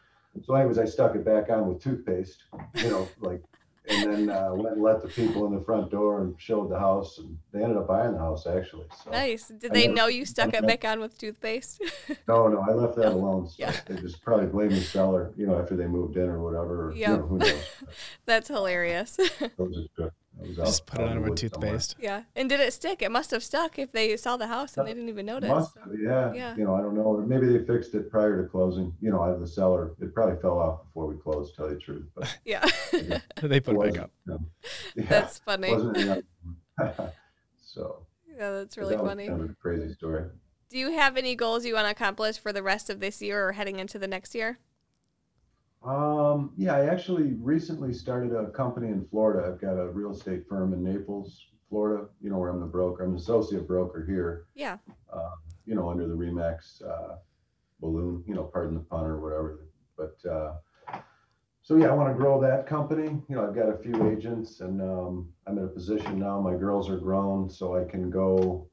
so 0.43 0.55
anyways, 0.55 0.79
I 0.79 0.87
stuck 0.87 1.15
it 1.15 1.25
back 1.25 1.51
on 1.51 1.69
with 1.69 1.83
toothpaste, 1.83 2.45
you 2.77 2.91
know, 2.91 3.09
like, 3.21 3.43
and 3.89 4.13
then 4.29 4.31
uh, 4.31 4.51
went 4.53 4.75
and 4.77 4.83
let 4.83 5.03
the 5.03 5.09
people 5.09 5.47
in 5.47 5.55
the 5.55 5.61
front 5.65 5.91
door 5.91 6.21
and 6.23 6.35
showed 6.39 6.71
the 6.71 6.79
house, 6.79 7.19
and 7.19 7.39
they 7.53 7.63
ended 7.63 7.77
up 7.79 7.87
buying 7.89 8.13
the 8.13 8.19
house 8.19 8.47
actually. 8.47 8.87
So. 9.05 9.11
Nice. 9.11 9.49
Did 9.49 9.71
I 9.71 9.75
they 9.75 9.87
never- 9.87 9.97
know 9.97 10.07
you 10.09 10.25
stuck 10.25 10.53
it 10.55 10.67
back 10.67 10.85
on 10.85 11.01
with 11.01 11.17
toothpaste? 11.19 11.83
No, 12.27 12.49
no, 12.49 12.65
I 12.69 12.73
left 12.73 12.97
that 12.97 13.13
alone. 13.13 13.49
So 13.49 13.55
Yeah. 13.59 13.73
They 13.87 13.97
just 13.97 14.23
probably 14.23 14.47
blamed 14.47 14.73
the 14.73 14.81
seller, 14.83 15.33
you 15.37 15.47
know, 15.47 15.59
after 15.59 15.77
they 15.77 15.87
moved 15.87 16.17
in 16.17 16.29
or 16.29 16.41
whatever. 16.43 16.93
Yeah. 16.95 17.17
You 17.17 17.39
know? 17.39 17.59
That's 18.27 18.49
hilarious. 18.49 19.19
That 20.39 20.47
was 20.47 20.57
just 20.57 20.57
good. 20.57 20.57
That 20.57 20.63
was 20.63 20.69
Just 20.69 20.83
out- 20.83 20.87
put 20.87 21.01
it 21.01 21.03
out 21.05 21.09
on 21.11 21.21
with 21.23 21.29
woods 21.31 21.41
somewhere. 21.53 21.71
toothpaste. 21.73 21.97
yeah. 22.01 22.23
And 22.37 22.49
did 22.49 22.61
it 22.61 22.73
stick? 22.73 23.03
It 23.03 23.11
must 23.11 23.31
have 23.33 23.43
stuck 23.43 23.79
if 23.79 23.93
they 23.93 24.17
saw 24.17 24.37
the 24.37 24.47
house 24.47 24.77
and 24.77 24.87
they 24.87 24.95
didn't 24.95 25.09
even 25.09 25.27
notice. 25.27 25.49
Must 25.51 25.77
have, 25.79 25.89
yeah. 26.01 26.33
Yeah. 26.33 26.57
You 26.57 26.65
know, 26.65 26.75
I 26.75 26.81
don't 26.81 26.95
know. 26.95 27.17
Maybe 27.27 27.47
they 27.47 27.65
fixed 27.65 27.95
it 27.95 28.11
prior 28.11 28.41
to 28.43 28.49
closing. 28.49 28.95
You 29.01 29.11
know, 29.11 29.21
I 29.21 29.29
have 29.29 29.41
the 29.41 29.49
seller. 29.49 29.93
It 30.01 30.15
probably 30.15 30.41
fell 30.41 30.59
off 30.59 30.85
before 30.85 31.07
we 31.07 31.17
closed, 31.17 31.55
to 31.55 31.57
tell 31.57 31.69
you 31.69 31.75
the 31.75 31.81
truth. 31.81 32.05
But 32.15 32.39
Yeah. 32.45 32.65
They 33.43 33.61
put 33.61 33.75
it 33.77 33.95
back 33.95 34.03
up. 34.05 34.11
you 34.27 34.35
um, 34.35 34.41
know, 34.43 34.49
yeah, 34.97 35.05
That's 35.09 35.39
funny. 35.41 35.71
wasn't 35.73 36.25
so 37.63 38.07
Yeah, 38.29 38.51
that's 38.53 38.77
really 38.77 38.97
that 38.97 39.05
funny. 39.05 39.27
Kind 39.29 39.43
of 39.43 39.51
a 39.51 39.55
crazy 39.55 39.93
story. 39.95 40.25
Do 40.71 40.79
you 40.79 40.93
have 40.93 41.17
any 41.17 41.35
goals 41.35 41.65
you 41.65 41.75
want 41.75 41.87
to 41.87 41.91
accomplish 41.91 42.39
for 42.39 42.53
the 42.53 42.63
rest 42.63 42.91
of 42.91 43.01
this 43.01 43.23
year 43.23 43.49
or 43.49 43.53
heading 43.53 43.79
into 43.79 43.99
the 43.99 44.07
next 44.09 44.35
year? 44.35 44.59
Um, 45.85 46.53
yeah, 46.57 46.75
I 46.75 46.87
actually 46.87 47.35
recently 47.35 47.93
started 47.93 48.35
a 48.35 48.51
company 48.51 48.89
in 48.89 49.07
Florida. 49.07 49.49
I've 49.49 49.61
got 49.61 49.75
a 49.75 49.89
real 49.89 50.11
estate 50.11 50.45
firm 50.49 50.73
in 50.73 50.83
Naples, 50.83 51.47
Florida, 51.71 52.09
you 52.21 52.31
know, 52.31 52.39
where 52.39 52.51
I'm 52.51 52.61
the 52.61 52.67
broker. 52.67 53.05
I'm 53.05 53.11
an 53.11 53.17
associate 53.17 53.67
broker 53.67 54.05
here, 54.05 54.47
Yeah. 54.55 54.79
uh, 55.13 55.31
you 55.67 55.75
know, 55.75 55.89
under 55.89 56.09
the 56.09 56.15
Re/MAX 56.15 56.83
uh, 56.83 57.17
balloon, 57.81 58.25
you 58.27 58.35
know, 58.35 58.45
pardon 58.45 58.75
the 58.75 58.81
pun 58.81 59.05
or 59.05 59.21
whatever. 59.21 59.61
But 59.97 60.17
uh, 60.29 60.55
so 61.63 61.77
yeah, 61.77 61.89
I 61.89 61.93
want 61.95 62.09
to 62.09 62.15
grow 62.15 62.41
that 62.41 62.67
company. 62.67 63.05
You 63.29 63.37
know, 63.37 63.47
I've 63.47 63.55
got 63.55 63.69
a 63.69 63.79
few 63.79 64.11
agents, 64.11 64.61
and 64.61 64.81
um, 64.83 65.29
I'm 65.47 65.59
in 65.59 65.65
a 65.65 65.69
position 65.69 66.19
now. 66.19 66.41
My 66.41 66.57
girls 66.57 66.89
are 66.91 66.97
grown, 66.97 67.49
so 67.49 67.77
I 67.77 67.85
can 67.85 68.11
go. 68.11 68.69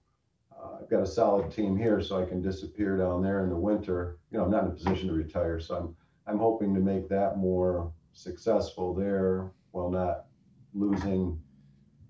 Uh, 0.52 0.78
I've 0.82 0.90
got 0.90 1.02
a 1.04 1.06
solid 1.08 1.52
team 1.52 1.78
here, 1.78 2.02
so 2.02 2.20
I 2.22 2.26
can 2.26 2.42
disappear 2.42 2.98
down 2.98 3.22
there 3.22 3.44
in 3.44 3.50
the 3.50 3.56
winter. 3.56 4.18
You 4.32 4.40
know, 4.40 4.46
I'm 4.46 4.52
not 4.52 4.64
in 4.64 4.70
a 4.72 4.74
position 4.74 5.08
to 5.10 5.14
retire, 5.14 5.60
so 5.60 5.76
I'm 5.76 5.96
I'm 6.28 6.40
hoping 6.40 6.74
to 6.74 6.80
make 6.80 7.08
that 7.10 7.38
more 7.38 7.92
successful 8.14 8.94
there 8.94 9.52
while 9.72 9.90
not 9.90 10.26
losing 10.74 11.40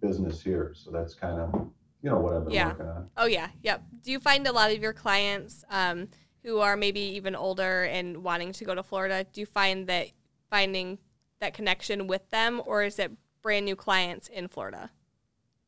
business 0.02 0.42
here. 0.42 0.74
So 0.76 0.92
that's 0.92 1.14
kind 1.14 1.40
of 1.40 1.54
you 2.02 2.12
know 2.12 2.20
what 2.20 2.34
I've 2.34 2.46
been 2.46 2.54
Yeah. 2.54 2.70
working 2.70 2.88
on. 2.88 3.10
Oh 3.18 3.26
yeah. 3.26 3.50
Yep. 3.64 3.84
Do 4.04 4.12
you 4.12 4.20
find 4.20 4.46
a 4.48 4.52
lot 4.52 4.72
of 4.72 4.82
your 4.82 4.94
clients 4.94 5.64
um, 5.70 6.08
who 6.44 6.60
are 6.60 6.78
maybe 6.78 7.00
even 7.00 7.36
older 7.36 7.84
and 7.86 8.24
wanting 8.24 8.52
to 8.54 8.66
go 8.66 8.76
to 8.76 8.84
Florida? 8.84 9.26
Do 9.32 9.42
you 9.42 9.48
find 9.48 9.88
that 9.88 10.08
finding 10.52 11.00
that 11.42 11.54
connection 11.56 12.06
with 12.08 12.30
them, 12.30 12.62
or 12.66 12.84
is 12.84 13.00
it 13.00 13.12
brand 13.42 13.66
new 13.66 13.76
clients 13.76 14.28
in 14.28 14.48
Florida? 14.48 14.92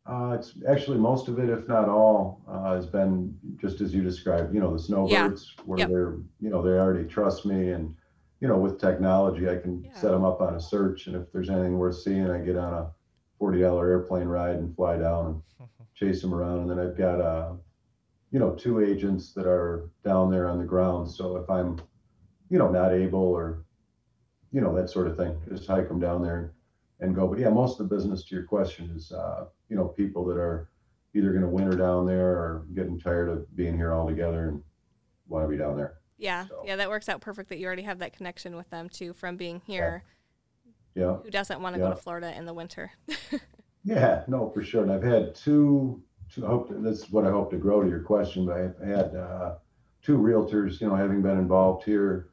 Uh, 0.06 0.38
it's 0.40 0.54
actually 0.70 0.98
most 0.98 1.28
of 1.28 1.40
it, 1.40 1.50
if 1.50 1.68
not 1.68 1.90
all, 1.90 2.42
uh, 2.48 2.76
has 2.76 2.86
been 2.86 3.38
just 3.60 3.82
as 3.82 3.94
you 3.94 4.02
described. 4.04 4.54
You 4.54 4.62
know, 4.62 4.72
the 4.72 4.80
snowbirds, 4.80 5.56
where 5.66 5.80
Yep. 5.80 5.90
they're, 5.90 6.14
you 6.40 6.50
know, 6.50 6.62
they 6.62 6.70
already 6.70 7.06
trust 7.08 7.46
me, 7.46 7.72
and 7.72 7.94
you 8.40 8.48
know, 8.48 8.58
with 8.60 8.80
technology, 8.80 9.50
I 9.50 9.58
can 9.58 9.84
Yeah. 9.84 9.92
set 9.94 10.12
them 10.12 10.26
up 10.26 10.42
on 10.42 10.56
a 10.56 10.60
search, 10.60 11.08
and 11.08 11.16
if 11.16 11.32
there's 11.32 11.50
anything 11.50 11.78
worth 11.78 11.98
seeing, 11.98 12.30
I 12.30 12.40
get 12.42 12.56
on 12.58 12.74
a 12.74 12.94
forty 13.40 13.62
dollar 13.62 13.88
airplane 13.90 14.28
ride 14.28 14.58
and 14.58 14.76
fly 14.76 14.98
down 14.98 15.26
and 15.28 15.70
chase 15.94 16.22
them 16.22 16.34
around. 16.34 16.60
And 16.62 16.70
then 16.70 16.80
I've 16.80 16.98
got, 16.98 17.20
uh, 17.22 17.56
you 18.32 18.40
know, 18.40 18.56
two 18.56 18.82
agents 18.82 19.34
that 19.34 19.48
are 19.48 19.90
down 20.04 20.30
there 20.32 20.48
on 20.48 20.60
the 20.60 20.66
ground. 20.66 21.10
So 21.12 21.38
if 21.38 21.50
I'm, 21.50 21.80
you 22.50 22.58
know, 22.60 22.70
not 22.70 22.94
able 22.94 23.20
or, 23.22 23.66
you 24.52 24.62
know, 24.62 24.74
that 24.76 24.90
sort 24.90 25.08
of 25.08 25.18
thing, 25.18 25.40
just 25.50 25.68
hike 25.68 25.88
them 25.88 26.00
down 26.00 26.22
there 26.22 26.54
and 27.00 27.16
go. 27.16 27.28
But 27.28 27.40
yeah, 27.40 27.50
most 27.50 27.80
of 27.80 27.90
the 27.90 27.96
business, 27.96 28.24
to 28.26 28.36
your 28.36 28.46
question, 28.46 28.90
is, 28.92 29.12
uh, 29.12 29.46
you 29.70 29.76
know, 29.76 29.90
people 29.90 30.26
that 30.26 30.38
are 30.38 30.70
either 31.16 31.32
going 31.32 31.44
to 31.44 31.50
winter 31.50 31.76
down 31.78 32.06
there 32.06 32.30
or 32.32 32.68
getting 32.74 33.00
tired 33.00 33.30
of 33.30 33.54
being 33.56 33.76
here 33.76 33.94
altogether 33.94 34.50
and 34.50 34.64
want 35.28 35.46
to 35.46 35.50
be 35.50 35.58
down 35.58 35.78
there. 35.78 35.97
Yeah. 36.18 36.48
So- 36.48 36.64
Yeah. 36.66 36.76
That 36.76 36.90
works 36.90 37.10
out 37.10 37.22
perfect. 37.22 37.50
That 37.50 37.60
you 37.60 37.66
already 37.68 37.84
have 37.84 38.00
that 38.00 38.14
connection 38.14 38.56
with 38.56 38.70
them 38.70 38.90
too 38.90 39.14
from 39.14 39.38
being 39.38 39.62
here. 39.66 40.04
Yeah. 40.96 41.18
Who 41.18 41.30
doesn't 41.30 41.62
want 41.62 41.76
to 41.76 41.80
go 41.80 41.90
to 41.92 41.96
Florida 41.96 42.36
in 42.36 42.46
the 42.46 42.54
winter? 42.54 42.92
Yeah, 43.84 44.24
no, 44.28 44.50
for 44.50 44.62
sure. 44.62 44.84
And 44.84 44.92
I've 44.92 45.02
had 45.04 45.34
two, 45.34 46.04
two, 46.30 46.46
I 46.46 46.50
hope, 46.50 46.70
this 46.84 47.04
is 47.04 47.10
what 47.10 47.26
I 47.26 47.32
hope 47.32 47.50
to 47.52 47.58
grow 47.58 47.82
to 47.84 47.88
your 47.90 48.02
question, 48.02 48.46
but 48.46 48.58
I've 48.58 48.78
had 48.86 49.16
uh, 49.16 49.56
two 50.02 50.18
realtors, 50.18 50.82
you 50.82 50.90
know, 50.90 50.96
having 50.96 51.22
been 51.22 51.38
involved 51.38 51.86
here, 51.86 52.28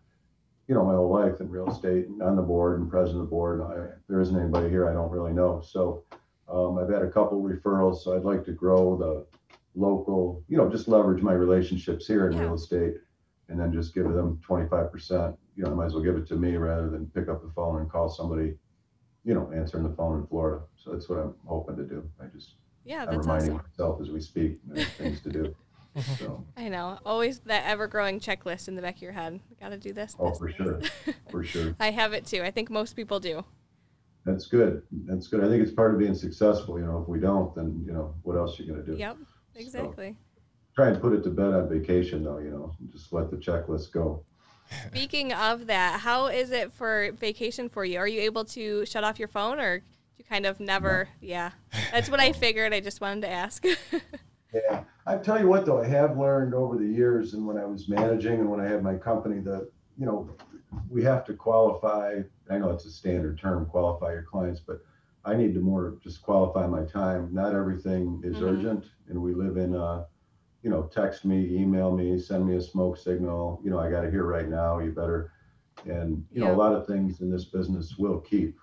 you 0.66 0.74
know, 0.74 0.84
my 0.84 0.94
whole 0.94 1.12
life 1.12 1.40
in 1.40 1.48
real 1.48 1.70
estate 1.70 2.08
and 2.08 2.20
on 2.22 2.34
the 2.34 2.42
board 2.42 2.80
and 2.80 2.90
president 2.90 3.20
of 3.22 3.26
the 3.28 3.30
board. 3.30 3.60
I, 3.62 3.94
there 4.08 4.20
isn't 4.20 4.36
anybody 4.36 4.68
here, 4.68 4.88
I 4.88 4.94
don't 4.94 5.12
really 5.12 5.32
know. 5.32 5.60
So 5.64 6.02
um, 6.48 6.76
I've 6.78 6.88
had 6.88 7.02
a 7.02 7.10
couple 7.10 7.40
referrals, 7.40 7.98
so 8.02 8.16
I'd 8.16 8.24
like 8.24 8.44
to 8.46 8.52
grow 8.52 8.96
the 8.96 9.24
local, 9.80 10.42
you 10.48 10.56
know, 10.56 10.68
just 10.68 10.88
leverage 10.88 11.22
my 11.22 11.34
relationships 11.34 12.04
here 12.08 12.26
in 12.26 12.32
Yeah. 12.32 12.40
real 12.40 12.54
estate 12.54 12.94
and 13.48 13.58
then 13.58 13.72
just 13.72 13.94
give 13.94 14.04
them 14.04 14.40
25%. 14.48 15.36
You 15.56 15.64
know, 15.64 15.70
I 15.70 15.74
might 15.74 15.86
as 15.86 15.94
well 15.94 16.02
give 16.02 16.16
it 16.16 16.26
to 16.28 16.36
me 16.36 16.56
rather 16.56 16.88
than 16.90 17.06
pick 17.14 17.28
up 17.28 17.42
the 17.42 17.50
phone 17.54 17.80
and 17.80 17.90
call 17.90 18.08
somebody 18.08 18.54
you 19.24 19.34
know, 19.34 19.50
answering 19.54 19.82
the 19.82 19.94
phone 19.96 20.20
in 20.20 20.26
Florida. 20.26 20.62
So 20.76 20.92
that's 20.92 21.08
what 21.08 21.18
I'm 21.18 21.34
hoping 21.46 21.76
to 21.76 21.84
do. 21.84 22.08
I 22.20 22.26
just, 22.26 22.56
Yeah, 22.84 23.02
I'm 23.02 23.06
that's 23.06 23.26
reminding 23.26 23.52
awesome. 23.54 23.66
myself 23.70 24.00
as 24.02 24.10
we 24.10 24.20
speak, 24.20 24.58
there's 24.66 24.86
things 24.88 25.20
to 25.22 25.30
do. 25.30 25.54
So, 26.18 26.44
I 26.56 26.68
know. 26.68 26.98
Always 27.06 27.38
that 27.46 27.66
ever 27.66 27.86
growing 27.86 28.18
checklist 28.18 28.66
in 28.66 28.74
the 28.74 28.82
back 28.82 28.96
of 28.96 29.02
your 29.02 29.12
head. 29.12 29.38
Got 29.60 29.68
to 29.68 29.78
do 29.78 29.92
this. 29.92 30.16
oh, 30.18 30.30
this, 30.30 30.38
for 30.38 30.48
this. 30.48 30.56
sure, 30.56 30.80
for 31.30 31.44
sure. 31.52 31.76
I 31.78 31.92
have 31.92 32.12
it 32.12 32.26
too. 32.26 32.42
I 32.42 32.50
think 32.50 32.68
most 32.68 32.96
people 32.96 33.20
do. 33.20 33.44
That's 34.26 34.46
good. 34.48 34.82
That's 34.90 35.28
good. 35.28 35.44
I 35.44 35.48
think 35.48 35.62
it's 35.62 35.70
part 35.70 35.94
of 35.94 36.00
being 36.00 36.16
successful. 36.16 36.80
You 36.80 36.86
know, 36.86 36.98
if 37.00 37.08
we 37.08 37.20
don't, 37.20 37.54
then, 37.54 37.80
you 37.86 37.92
know, 37.92 38.12
what 38.24 38.36
else 38.36 38.58
are 38.58 38.64
you 38.64 38.72
gonna 38.72 38.84
do? 38.84 38.96
Yep. 38.96 39.18
Exactly. 39.54 40.16
Try 40.74 40.88
and 40.88 41.00
put 41.00 41.12
it 41.12 41.22
to 41.22 41.30
bed 41.30 41.54
on 41.54 41.68
vacation 41.68 42.24
though, 42.24 42.38
you 42.38 42.50
know, 42.50 42.74
just 42.92 43.12
let 43.12 43.30
the 43.30 43.36
checklist 43.36 43.92
go. 43.92 44.24
Speaking 44.88 45.32
of 45.32 45.66
that, 45.68 46.00
how 46.00 46.26
is 46.26 46.50
it 46.50 46.72
for 46.72 47.12
vacation 47.12 47.68
for 47.68 47.84
you? 47.84 47.98
Are 47.98 48.08
you 48.08 48.22
able 48.22 48.44
to 48.46 48.84
shut 48.84 49.04
off 49.04 49.18
your 49.18 49.28
phone 49.28 49.60
or 49.60 49.78
do 49.78 49.84
you 50.18 50.24
kind 50.24 50.46
of 50.46 50.58
never? 50.58 51.08
Yeah. 51.20 51.52
That's 51.92 52.10
what 52.10 52.18
I 52.18 52.32
figured. 52.44 52.72
I 52.74 52.80
just 52.80 53.00
wanted 53.00 53.22
to 53.22 53.30
ask. 53.30 53.64
Yeah, 54.68 54.84
I 55.04 55.16
tell 55.16 55.40
you 55.40 55.48
what 55.48 55.66
though, 55.66 55.82
I 55.82 55.86
have 55.88 56.16
learned 56.16 56.54
over 56.54 56.78
the 56.78 56.86
years 56.86 57.34
and 57.34 57.44
when 57.44 57.58
I 57.58 57.64
was 57.64 57.88
managing 57.88 58.34
and 58.34 58.48
when 58.48 58.60
I 58.60 58.68
had 58.68 58.84
my 58.84 58.94
company 58.94 59.40
that, 59.40 59.68
you 59.98 60.06
know, 60.06 60.30
we 60.88 61.02
have 61.02 61.24
to 61.24 61.34
qualify, 61.34 62.20
I 62.48 62.58
know 62.58 62.70
it's 62.70 62.84
a 62.84 62.90
standard 62.92 63.36
term, 63.36 63.66
qualify 63.66 64.12
your 64.12 64.22
clients, 64.22 64.60
but 64.60 64.78
I 65.24 65.34
need 65.34 65.54
to 65.54 65.60
more 65.60 65.96
just 66.04 66.22
qualify 66.22 66.68
my 66.68 66.84
time. 66.84 67.30
Not 67.34 67.52
everything 67.52 68.20
is 68.22 68.36
Mhm. 68.36 68.42
urgent 68.48 68.84
and 69.08 69.20
we 69.20 69.34
live 69.34 69.56
in 69.56 69.74
a, 69.74 70.06
you 70.64 70.70
know, 70.70 70.84
text 70.84 71.26
me, 71.26 71.54
email 71.54 71.94
me, 71.94 72.18
send 72.18 72.46
me 72.46 72.56
a 72.56 72.60
smoke 72.60 72.96
signal, 72.96 73.60
you 73.62 73.70
know, 73.70 73.78
I 73.78 73.90
got 73.90 74.06
it 74.06 74.10
here 74.10 74.24
right 74.24 74.48
now, 74.48 74.78
you 74.78 74.92
better. 74.92 75.30
And, 75.84 76.24
you 76.32 76.40
know, 76.40 76.54
a 76.54 76.56
lot 76.56 76.74
of 76.74 76.86
things 76.86 77.20
in 77.20 77.30
this 77.30 77.44
business 77.44 77.96
will 77.98 78.18
keep, 78.20 78.58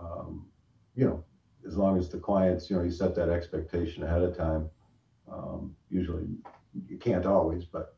um, 0.00 0.46
you 0.94 1.04
know, 1.04 1.24
as 1.66 1.76
long 1.76 1.98
as 1.98 2.08
the 2.08 2.18
clients, 2.18 2.70
you 2.70 2.76
know, 2.76 2.84
you 2.84 2.90
set 2.92 3.16
that 3.16 3.30
expectation 3.30 4.04
ahead 4.04 4.22
of 4.22 4.36
time. 4.36 4.70
Um, 5.30 5.74
usually 5.90 6.26
you 6.88 6.98
can't 6.98 7.26
always, 7.26 7.64
but 7.64 7.96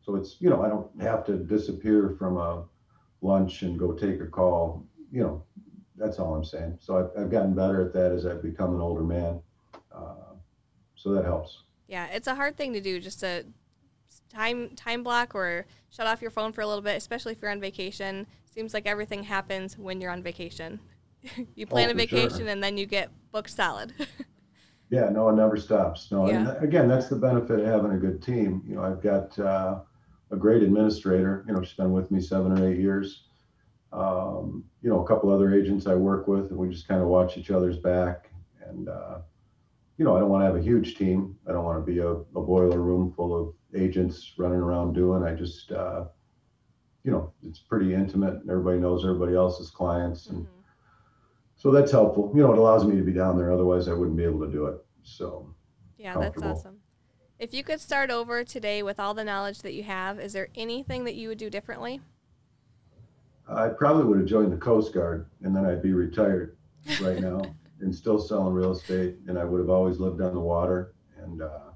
so 0.00 0.16
it's, 0.16 0.40
you 0.40 0.48
know, 0.48 0.62
I 0.62 0.68
don't 0.68 0.90
have 1.02 1.26
to 1.26 1.36
disappear 1.36 2.16
from 2.18 2.38
a 2.38 2.64
lunch 3.20 3.60
and 3.62 3.78
go 3.78 3.92
take 3.92 4.22
a 4.22 4.26
call, 4.26 4.86
you 5.12 5.22
know, 5.22 5.44
that's 5.96 6.18
all 6.18 6.34
I'm 6.34 6.44
saying. 6.44 6.78
So 6.80 6.96
I've, 6.96 7.24
I've 7.24 7.30
gotten 7.30 7.54
better 7.54 7.82
at 7.84 7.92
that 7.92 8.12
as 8.12 8.24
I've 8.24 8.42
become 8.42 8.74
an 8.74 8.80
older 8.80 9.04
man. 9.04 9.42
Uh, 9.94 10.36
so 10.94 11.12
that 11.12 11.24
helps. 11.24 11.64
Yeah, 11.88 12.06
it's 12.12 12.26
a 12.28 12.34
hard 12.34 12.56
thing 12.56 12.72
to 12.74 12.80
do 12.80 13.00
just 13.00 13.20
to 13.20 13.44
time 14.28 14.70
time 14.76 15.02
block 15.02 15.34
or 15.34 15.66
shut 15.90 16.06
off 16.06 16.20
your 16.22 16.30
phone 16.30 16.52
for 16.52 16.60
a 16.60 16.66
little 16.66 16.82
bit, 16.82 16.96
especially 16.96 17.32
if 17.32 17.42
you're 17.42 17.50
on 17.50 17.60
vacation. 17.60 18.26
Seems 18.44 18.74
like 18.74 18.86
everything 18.86 19.22
happens 19.24 19.76
when 19.78 20.00
you're 20.00 20.10
on 20.10 20.22
vacation. 20.22 20.78
you 21.54 21.66
plan 21.66 21.88
Oh, 21.88 21.92
a 21.92 21.94
for 21.94 22.00
sure. 22.06 22.20
vacation 22.20 22.48
and 22.48 22.62
then 22.62 22.76
you 22.76 22.86
get 22.86 23.10
booked 23.32 23.50
solid. 23.50 23.92
Yeah, 24.90 25.10
no, 25.10 25.28
it 25.28 25.34
never 25.34 25.58
stops. 25.58 26.10
No, 26.10 26.28
and 26.28 26.46
Yeah. 26.46 26.54
again, 26.62 26.88
that's 26.88 27.10
the 27.10 27.16
benefit 27.16 27.60
of 27.60 27.66
having 27.66 27.92
a 27.92 27.98
good 27.98 28.22
team. 28.22 28.62
You 28.66 28.76
know, 28.76 28.82
I've 28.84 29.02
got 29.02 29.38
uh, 29.38 29.80
a 30.30 30.36
great 30.36 30.62
administrator. 30.62 31.44
You 31.46 31.52
know, 31.52 31.62
she's 31.62 31.74
been 31.76 31.92
with 31.92 32.10
me 32.10 32.22
seven 32.22 32.58
or 32.58 32.66
eight 32.72 32.78
years. 32.78 33.24
Um, 33.92 34.64
you 34.80 34.88
know, 34.88 35.04
a 35.04 35.06
couple 35.06 35.28
other 35.30 35.52
agents 35.52 35.86
I 35.86 35.94
work 35.94 36.26
with, 36.26 36.48
and 36.48 36.56
we 36.58 36.70
just 36.70 36.88
kind 36.88 37.02
of 37.02 37.08
watch 37.08 37.36
each 37.36 37.50
other's 37.50 37.76
back. 37.76 38.30
And 38.66 38.88
uh, 38.88 39.18
you 39.98 40.04
know, 40.04 40.16
I 40.16 40.20
don't 40.20 40.30
want 40.30 40.42
to 40.42 40.46
have 40.46 40.56
a 40.56 40.62
huge 40.62 40.96
team. 40.96 41.36
I 41.48 41.52
don't 41.52 41.64
want 41.64 41.84
to 41.84 41.92
be 41.92 41.98
a, 41.98 42.08
a 42.12 42.42
boiler 42.42 42.80
room 42.80 43.12
full 43.16 43.38
of 43.38 43.54
agents 43.78 44.32
running 44.38 44.60
around 44.60 44.94
doing. 44.94 45.24
I 45.24 45.34
just, 45.34 45.72
uh, 45.72 46.04
you 47.04 47.10
know, 47.10 47.32
it's 47.42 47.58
pretty 47.58 47.92
intimate. 47.94 48.40
Everybody 48.48 48.78
knows 48.78 49.04
everybody 49.04 49.34
else's 49.34 49.70
clients, 49.70 50.28
and 50.28 50.46
Mhm. 50.46 50.50
so 51.56 51.72
that's 51.72 51.90
helpful. 51.90 52.30
You 52.34 52.42
know, 52.42 52.52
it 52.52 52.58
allows 52.58 52.84
me 52.86 52.96
to 52.96 53.02
be 53.02 53.12
down 53.12 53.36
there. 53.36 53.52
Otherwise, 53.52 53.88
I 53.88 53.92
wouldn't 53.92 54.16
be 54.16 54.24
able 54.24 54.40
to 54.46 54.50
do 54.52 54.66
it. 54.66 54.84
So. 55.02 55.52
Yeah, 55.96 56.16
that's 56.16 56.40
awesome. 56.42 56.80
If 57.40 57.52
you 57.52 57.64
could 57.64 57.80
start 57.80 58.10
over 58.10 58.44
today 58.44 58.82
with 58.84 59.00
all 59.00 59.14
the 59.14 59.24
knowledge 59.24 59.62
that 59.62 59.72
you 59.72 59.82
have, 59.82 60.20
is 60.20 60.32
there 60.32 60.48
anything 60.54 61.04
that 61.04 61.16
you 61.16 61.28
would 61.28 61.38
do 61.38 61.50
differently? 61.50 62.00
I 63.48 63.68
probably 63.68 64.04
would 64.04 64.18
have 64.18 64.26
joined 64.26 64.52
the 64.52 64.56
Coast 64.58 64.92
Guard 64.92 65.26
and 65.42 65.56
then 65.56 65.64
I'd 65.64 65.82
be 65.82 65.92
retired 65.92 66.56
right 67.00 67.18
now 67.18 67.40
and 67.80 67.94
still 67.94 68.18
selling 68.18 68.52
real 68.54 68.72
estate. 68.72 69.16
And 69.26 69.38
I 69.38 69.44
would 69.44 69.60
have 69.60 69.70
always 69.70 69.98
lived 69.98 70.20
on 70.20 70.34
the 70.34 70.40
water 70.40 70.94
and 71.22 71.42
uh, 71.42 71.70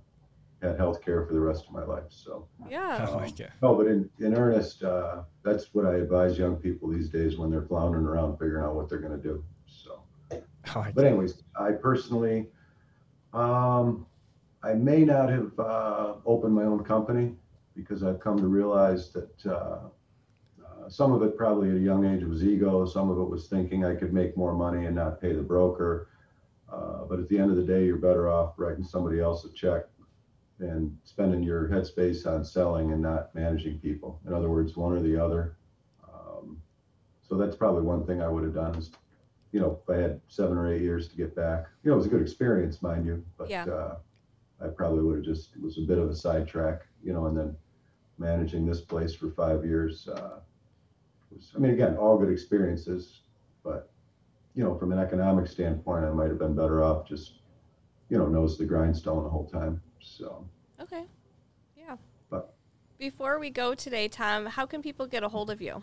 had 0.63 0.77
health 0.77 1.03
care 1.05 1.25
for 1.27 1.33
the 1.33 1.41
rest 1.41 1.67
of 1.67 1.73
my 1.73 1.85
life. 1.85 2.05
So, 2.11 2.49
Yeah. 2.69 3.07
I 3.09 3.15
like 3.15 3.41
it. 3.41 3.51
no, 3.63 3.75
but 3.75 3.87
in, 3.87 4.09
in 4.21 4.35
earnest, 4.35 4.83
uh, 4.83 5.23
that's 5.43 5.75
what 5.75 5.87
I 5.87 5.97
advise 5.97 6.39
young 6.39 6.57
people 6.57 6.89
these 6.89 7.09
days 7.09 7.37
when 7.39 7.51
they're 7.51 7.67
floundering 7.67 8.07
around 8.07 8.39
figuring 8.39 8.65
out 8.65 8.75
what 8.75 8.89
they're 8.89 9.01
going 9.01 9.21
to 9.21 9.23
do. 9.23 9.45
So, 9.67 10.03
I 10.31 10.79
like 10.79 10.95
but 10.95 11.05
it. 11.05 11.09
anyways, 11.09 11.43
I 11.59 11.73
personally, 11.73 12.49
um, 13.33 14.07
I 14.63 14.75
may 14.75 15.05
not 15.05 15.29
have 15.31 15.59
uh, 15.59 16.15
opened 16.25 16.55
my 16.55 16.63
own 16.65 16.85
company 16.85 17.35
because 17.75 18.03
I've 18.05 18.21
come 18.21 18.39
to 18.39 18.47
realize 18.47 19.11
that 19.13 19.47
uh, 19.47 19.89
some 20.89 21.13
of 21.13 21.23
it 21.23 21.37
probably 21.37 21.71
at 21.71 21.77
a 21.77 21.81
young 21.81 22.05
age 22.05 22.25
was 22.25 22.45
ego. 22.45 22.85
Some 22.87 23.11
of 23.11 23.19
it 23.19 23.29
was 23.29 23.49
thinking 23.49 23.85
I 23.85 23.95
could 23.95 24.13
make 24.13 24.37
more 24.37 24.55
money 24.55 24.87
and 24.87 24.97
not 24.97 25.21
pay 25.21 25.33
the 25.33 25.43
broker. 25.43 26.09
Uh, 26.73 27.05
but 27.05 27.19
at 27.19 27.29
the 27.29 27.39
end 27.39 27.51
of 27.51 27.57
the 27.57 27.63
day, 27.63 27.85
you're 27.85 27.97
better 27.99 28.31
off 28.31 28.55
writing 28.57 28.83
somebody 28.85 29.21
else 29.21 29.45
a 29.45 29.53
check 29.53 29.85
and 30.59 30.97
spending 31.05 31.43
your 31.43 31.69
headspace 31.69 32.27
on 32.27 32.45
selling 32.45 32.93
and 32.93 33.03
not 33.03 33.35
managing 33.35 33.79
people. 33.79 34.21
In 34.27 34.33
other 34.33 34.49
words, 34.49 34.77
one 34.77 34.93
or 34.93 35.01
the 35.03 35.23
other. 35.23 35.57
Um, 36.13 36.61
So 37.23 37.37
that's 37.37 37.57
probably 37.57 37.83
one 37.83 38.07
thing 38.07 38.23
I 38.23 38.29
would 38.29 38.45
have 38.45 38.55
done 38.55 38.75
is, 38.77 38.91
you 39.53 39.61
know, 39.61 39.81
if 39.83 39.91
I 39.91 39.99
had 40.01 40.21
seven 40.29 40.57
or 40.57 40.73
eight 40.73 40.83
years 40.83 41.09
to 41.09 41.17
get 41.17 41.35
back, 41.35 41.67
you 41.83 41.91
know, 41.91 41.95
it 41.95 41.99
was 41.99 42.07
a 42.07 42.11
good 42.11 42.23
experience, 42.23 42.81
mind 42.81 43.05
you, 43.07 43.25
but 43.37 43.51
Yeah. 43.51 43.65
uh, 43.67 43.97
I 44.63 44.69
probably 44.69 45.03
would 45.03 45.17
have 45.17 45.25
just, 45.25 45.55
it 45.57 45.61
was 45.63 45.77
a 45.79 45.83
bit 45.83 45.99
of 45.99 46.09
a 46.09 46.15
sidetrack, 46.15 46.87
you 47.03 47.13
know, 47.13 47.27
and 47.27 47.37
then 47.37 47.57
managing 48.19 48.65
this 48.65 48.81
place 48.81 49.15
for 49.15 49.31
five 49.31 49.65
years. 49.65 50.09
Uh, 50.09 50.39
was, 51.35 51.53
I 51.55 51.59
mean, 51.59 51.73
again, 51.73 51.97
all 51.97 52.19
good 52.19 52.31
experiences, 52.31 53.21
but, 53.63 53.91
you 54.55 54.63
know, 54.65 54.77
from 54.79 54.93
an 54.93 54.99
economic 54.99 55.47
standpoint, 55.47 56.05
I 56.05 56.11
might 56.11 56.29
have 56.29 56.39
been 56.39 56.55
better 56.55 56.83
off 56.83 57.07
just, 57.09 57.35
you 58.09 58.19
know, 58.19 58.27
nose 58.27 58.57
to 58.57 58.63
the 58.63 58.69
grindstone 58.69 59.25
the 59.25 59.31
whole 59.31 59.47
time. 59.47 59.81
So, 60.01 60.47
Okay. 60.81 61.05
Yeah. 61.77 61.97
But- 62.29 62.55
Before 62.99 63.39
we 63.39 63.51
go 63.51 63.75
today, 63.75 64.09
Tom, 64.09 64.47
how 64.47 64.67
can 64.67 64.83
people 64.83 65.07
get 65.07 65.23
a 65.23 65.29
hold 65.29 65.51
of 65.51 65.61
you? 65.63 65.83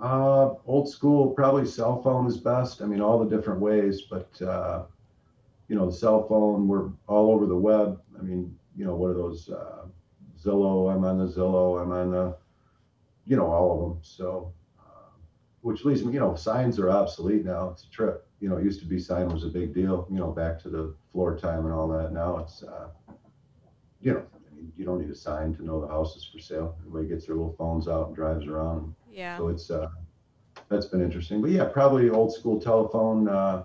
Uh, 0.00 0.54
old 0.66 0.88
school, 0.88 1.30
probably 1.30 1.64
cell 1.66 2.02
phone 2.02 2.26
is 2.26 2.36
best. 2.38 2.82
I 2.82 2.86
mean, 2.86 3.00
all 3.00 3.22
the 3.24 3.36
different 3.36 3.60
ways, 3.60 4.02
but 4.02 4.40
uh, 4.42 4.84
you 5.68 5.76
know, 5.76 5.86
the 5.86 5.92
cell 5.96 6.26
phone, 6.26 6.66
we're 6.66 6.88
all 7.06 7.30
over 7.30 7.46
the 7.46 7.56
web. 7.56 8.00
I 8.18 8.22
mean, 8.22 8.58
you 8.76 8.84
know, 8.84 8.96
what 8.96 9.10
are 9.10 9.14
those? 9.14 9.48
Uh, 9.48 9.86
Zillow. 10.42 10.92
I'm 10.92 11.04
on 11.04 11.18
the 11.18 11.26
Zillow. 11.28 11.80
I'm 11.80 11.92
on 11.92 12.10
the, 12.10 12.36
you 13.26 13.36
know, 13.36 13.46
all 13.46 13.72
of 13.72 13.80
them. 13.80 13.98
So, 14.02 14.52
uh, 14.78 15.10
which 15.60 15.84
leads 15.84 16.04
me, 16.04 16.12
you 16.12 16.20
know, 16.20 16.34
signs 16.34 16.78
are 16.78 16.90
obsolete 16.90 17.44
now. 17.44 17.70
It's 17.70 17.84
a 17.84 17.90
trip. 17.90 18.26
You 18.40 18.48
know, 18.48 18.56
it 18.56 18.64
used 18.64 18.80
to 18.80 18.86
be 18.86 18.98
sign 18.98 19.28
was 19.28 19.44
a 19.44 19.48
big 19.48 19.72
deal. 19.72 20.06
You 20.10 20.18
know, 20.18 20.30
back 20.32 20.58
to 20.62 20.68
the 20.68 20.94
floor 21.12 21.36
time 21.36 21.64
and 21.64 21.74
all 21.74 21.88
that. 21.88 22.12
Now 22.12 22.38
it's, 22.38 22.62
uh, 22.62 22.88
you 24.00 24.14
know, 24.14 24.22
I 24.34 24.54
mean, 24.56 24.72
you 24.76 24.84
don't 24.84 25.00
need 25.00 25.10
a 25.10 25.14
sign 25.14 25.54
to 25.54 25.64
know 25.64 25.80
the 25.80 25.88
house 25.88 26.16
is 26.16 26.24
for 26.24 26.40
sale. 26.40 26.76
Everybody 26.80 27.08
gets 27.08 27.26
their 27.26 27.36
little 27.36 27.54
phones 27.56 27.86
out 27.86 28.08
and 28.08 28.16
drives 28.16 28.46
around. 28.46 28.94
Yeah. 29.12 29.38
So 29.38 29.48
it's 29.48 29.70
uh, 29.70 29.88
that's 30.68 30.86
been 30.86 31.02
interesting. 31.02 31.40
But 31.40 31.50
yeah, 31.50 31.64
probably 31.64 32.10
old 32.10 32.34
school 32.34 32.60
telephone. 32.60 33.28
Uh, 33.28 33.64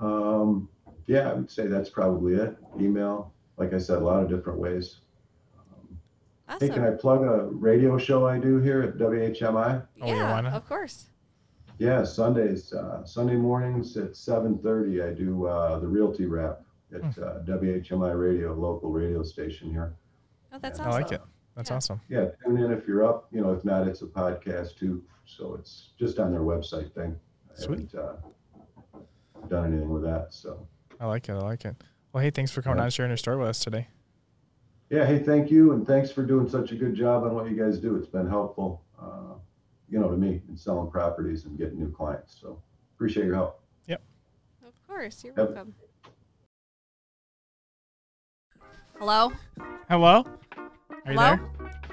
um, 0.00 0.68
yeah, 1.06 1.30
I 1.30 1.34
would 1.34 1.50
say 1.50 1.66
that's 1.66 1.88
probably 1.88 2.34
it. 2.34 2.56
Email, 2.78 3.32
like 3.56 3.72
I 3.72 3.78
said, 3.78 3.98
a 3.98 4.04
lot 4.04 4.22
of 4.22 4.28
different 4.28 4.58
ways. 4.58 4.98
Um, 6.48 6.56
Hey, 6.60 6.68
can 6.70 6.82
I 6.84 6.90
plug 6.92 7.22
a 7.22 7.44
radio 7.50 7.98
show 7.98 8.26
I 8.26 8.38
do 8.38 8.58
here 8.58 8.82
at 8.82 8.96
WHMI? 8.96 9.82
Oh, 10.00 10.06
yeah, 10.06 10.14
yeah, 10.14 10.42
why 10.42 10.50
of 10.50 10.66
course. 10.68 11.06
Yeah, 11.78 12.02
Sundays, 12.04 12.72
uh, 12.72 13.04
Sunday 13.04 13.36
mornings 13.36 13.96
at 13.96 14.12
7:30. 14.16 15.06
I 15.08 15.12
do 15.14 15.46
uh, 15.46 15.78
the 15.78 15.86
Realty 15.86 16.26
Wrap 16.26 16.62
at 16.92 17.02
uh, 17.18 17.40
WHMI 17.44 18.18
Radio, 18.18 18.54
local 18.54 18.90
radio 18.90 19.22
station 19.22 19.70
here. 19.70 19.94
Oh, 20.52 20.58
that's 20.58 20.80
I 20.80 20.84
awesome. 20.84 20.92
I 20.92 21.02
like 21.02 21.12
it. 21.12 21.20
That's 21.54 21.70
Yeah. 21.70 21.76
awesome. 21.76 22.00
Yeah, 22.08 22.26
tune 22.44 22.56
in 22.58 22.72
if 22.72 22.88
you're 22.88 23.04
up. 23.04 23.28
You 23.30 23.42
know, 23.42 23.52
if 23.52 23.64
not, 23.64 23.86
it's 23.86 24.02
a 24.02 24.06
podcast 24.06 24.76
too. 24.76 25.02
So 25.26 25.54
it's 25.54 25.90
just 25.98 26.18
on 26.18 26.32
their 26.32 26.40
website 26.40 26.92
thing. 26.94 27.14
I 27.50 27.60
Sweet. 27.60 27.92
haven't 27.92 27.94
uh, 27.94 28.98
done 29.48 29.66
anything 29.72 29.90
with 29.90 30.02
that. 30.04 30.28
So 30.32 30.66
I 30.98 31.06
like 31.06 31.28
it. 31.28 31.32
I 31.32 31.40
like 31.40 31.64
it. 31.66 31.76
Well, 32.12 32.22
hey, 32.24 32.30
thanks 32.30 32.50
for 32.50 32.62
coming 32.62 32.78
Yeah. 32.78 32.82
on 32.82 32.86
and 32.86 32.92
sharing 32.94 33.10
your 33.10 33.18
story 33.18 33.36
with 33.36 33.48
us 33.48 33.60
today. 33.60 33.88
Yeah, 34.90 35.04
hey, 35.06 35.18
thank 35.18 35.50
you, 35.50 35.72
and 35.72 35.86
thanks 35.86 36.10
for 36.10 36.22
doing 36.22 36.48
such 36.48 36.72
a 36.72 36.74
good 36.74 36.94
job 36.94 37.24
on 37.24 37.34
what 37.34 37.50
you 37.50 37.56
guys 37.56 37.78
do. 37.78 37.96
It's 37.96 38.06
been 38.06 38.28
helpful, 38.28 38.82
uh, 39.00 39.34
you 39.88 39.98
know, 39.98 40.10
to 40.10 40.16
me 40.16 40.40
in 40.48 40.56
selling 40.56 40.90
properties 40.90 41.44
and 41.44 41.58
getting 41.58 41.78
new 41.78 41.90
clients. 41.92 42.38
So 42.40 42.60
appreciate 42.94 43.26
your 43.26 43.34
help. 43.34 43.60
Yep. 43.86 44.00
Of 44.66 44.86
course. 44.86 45.22
You're 45.24 45.34
Yep. 45.36 45.46
welcome. 45.54 45.74
Hello? 48.98 49.32
Hello? 49.88 50.24
Are 50.56 51.12
you 51.12 51.18
Hello? 51.18 51.36
there? 51.36 51.57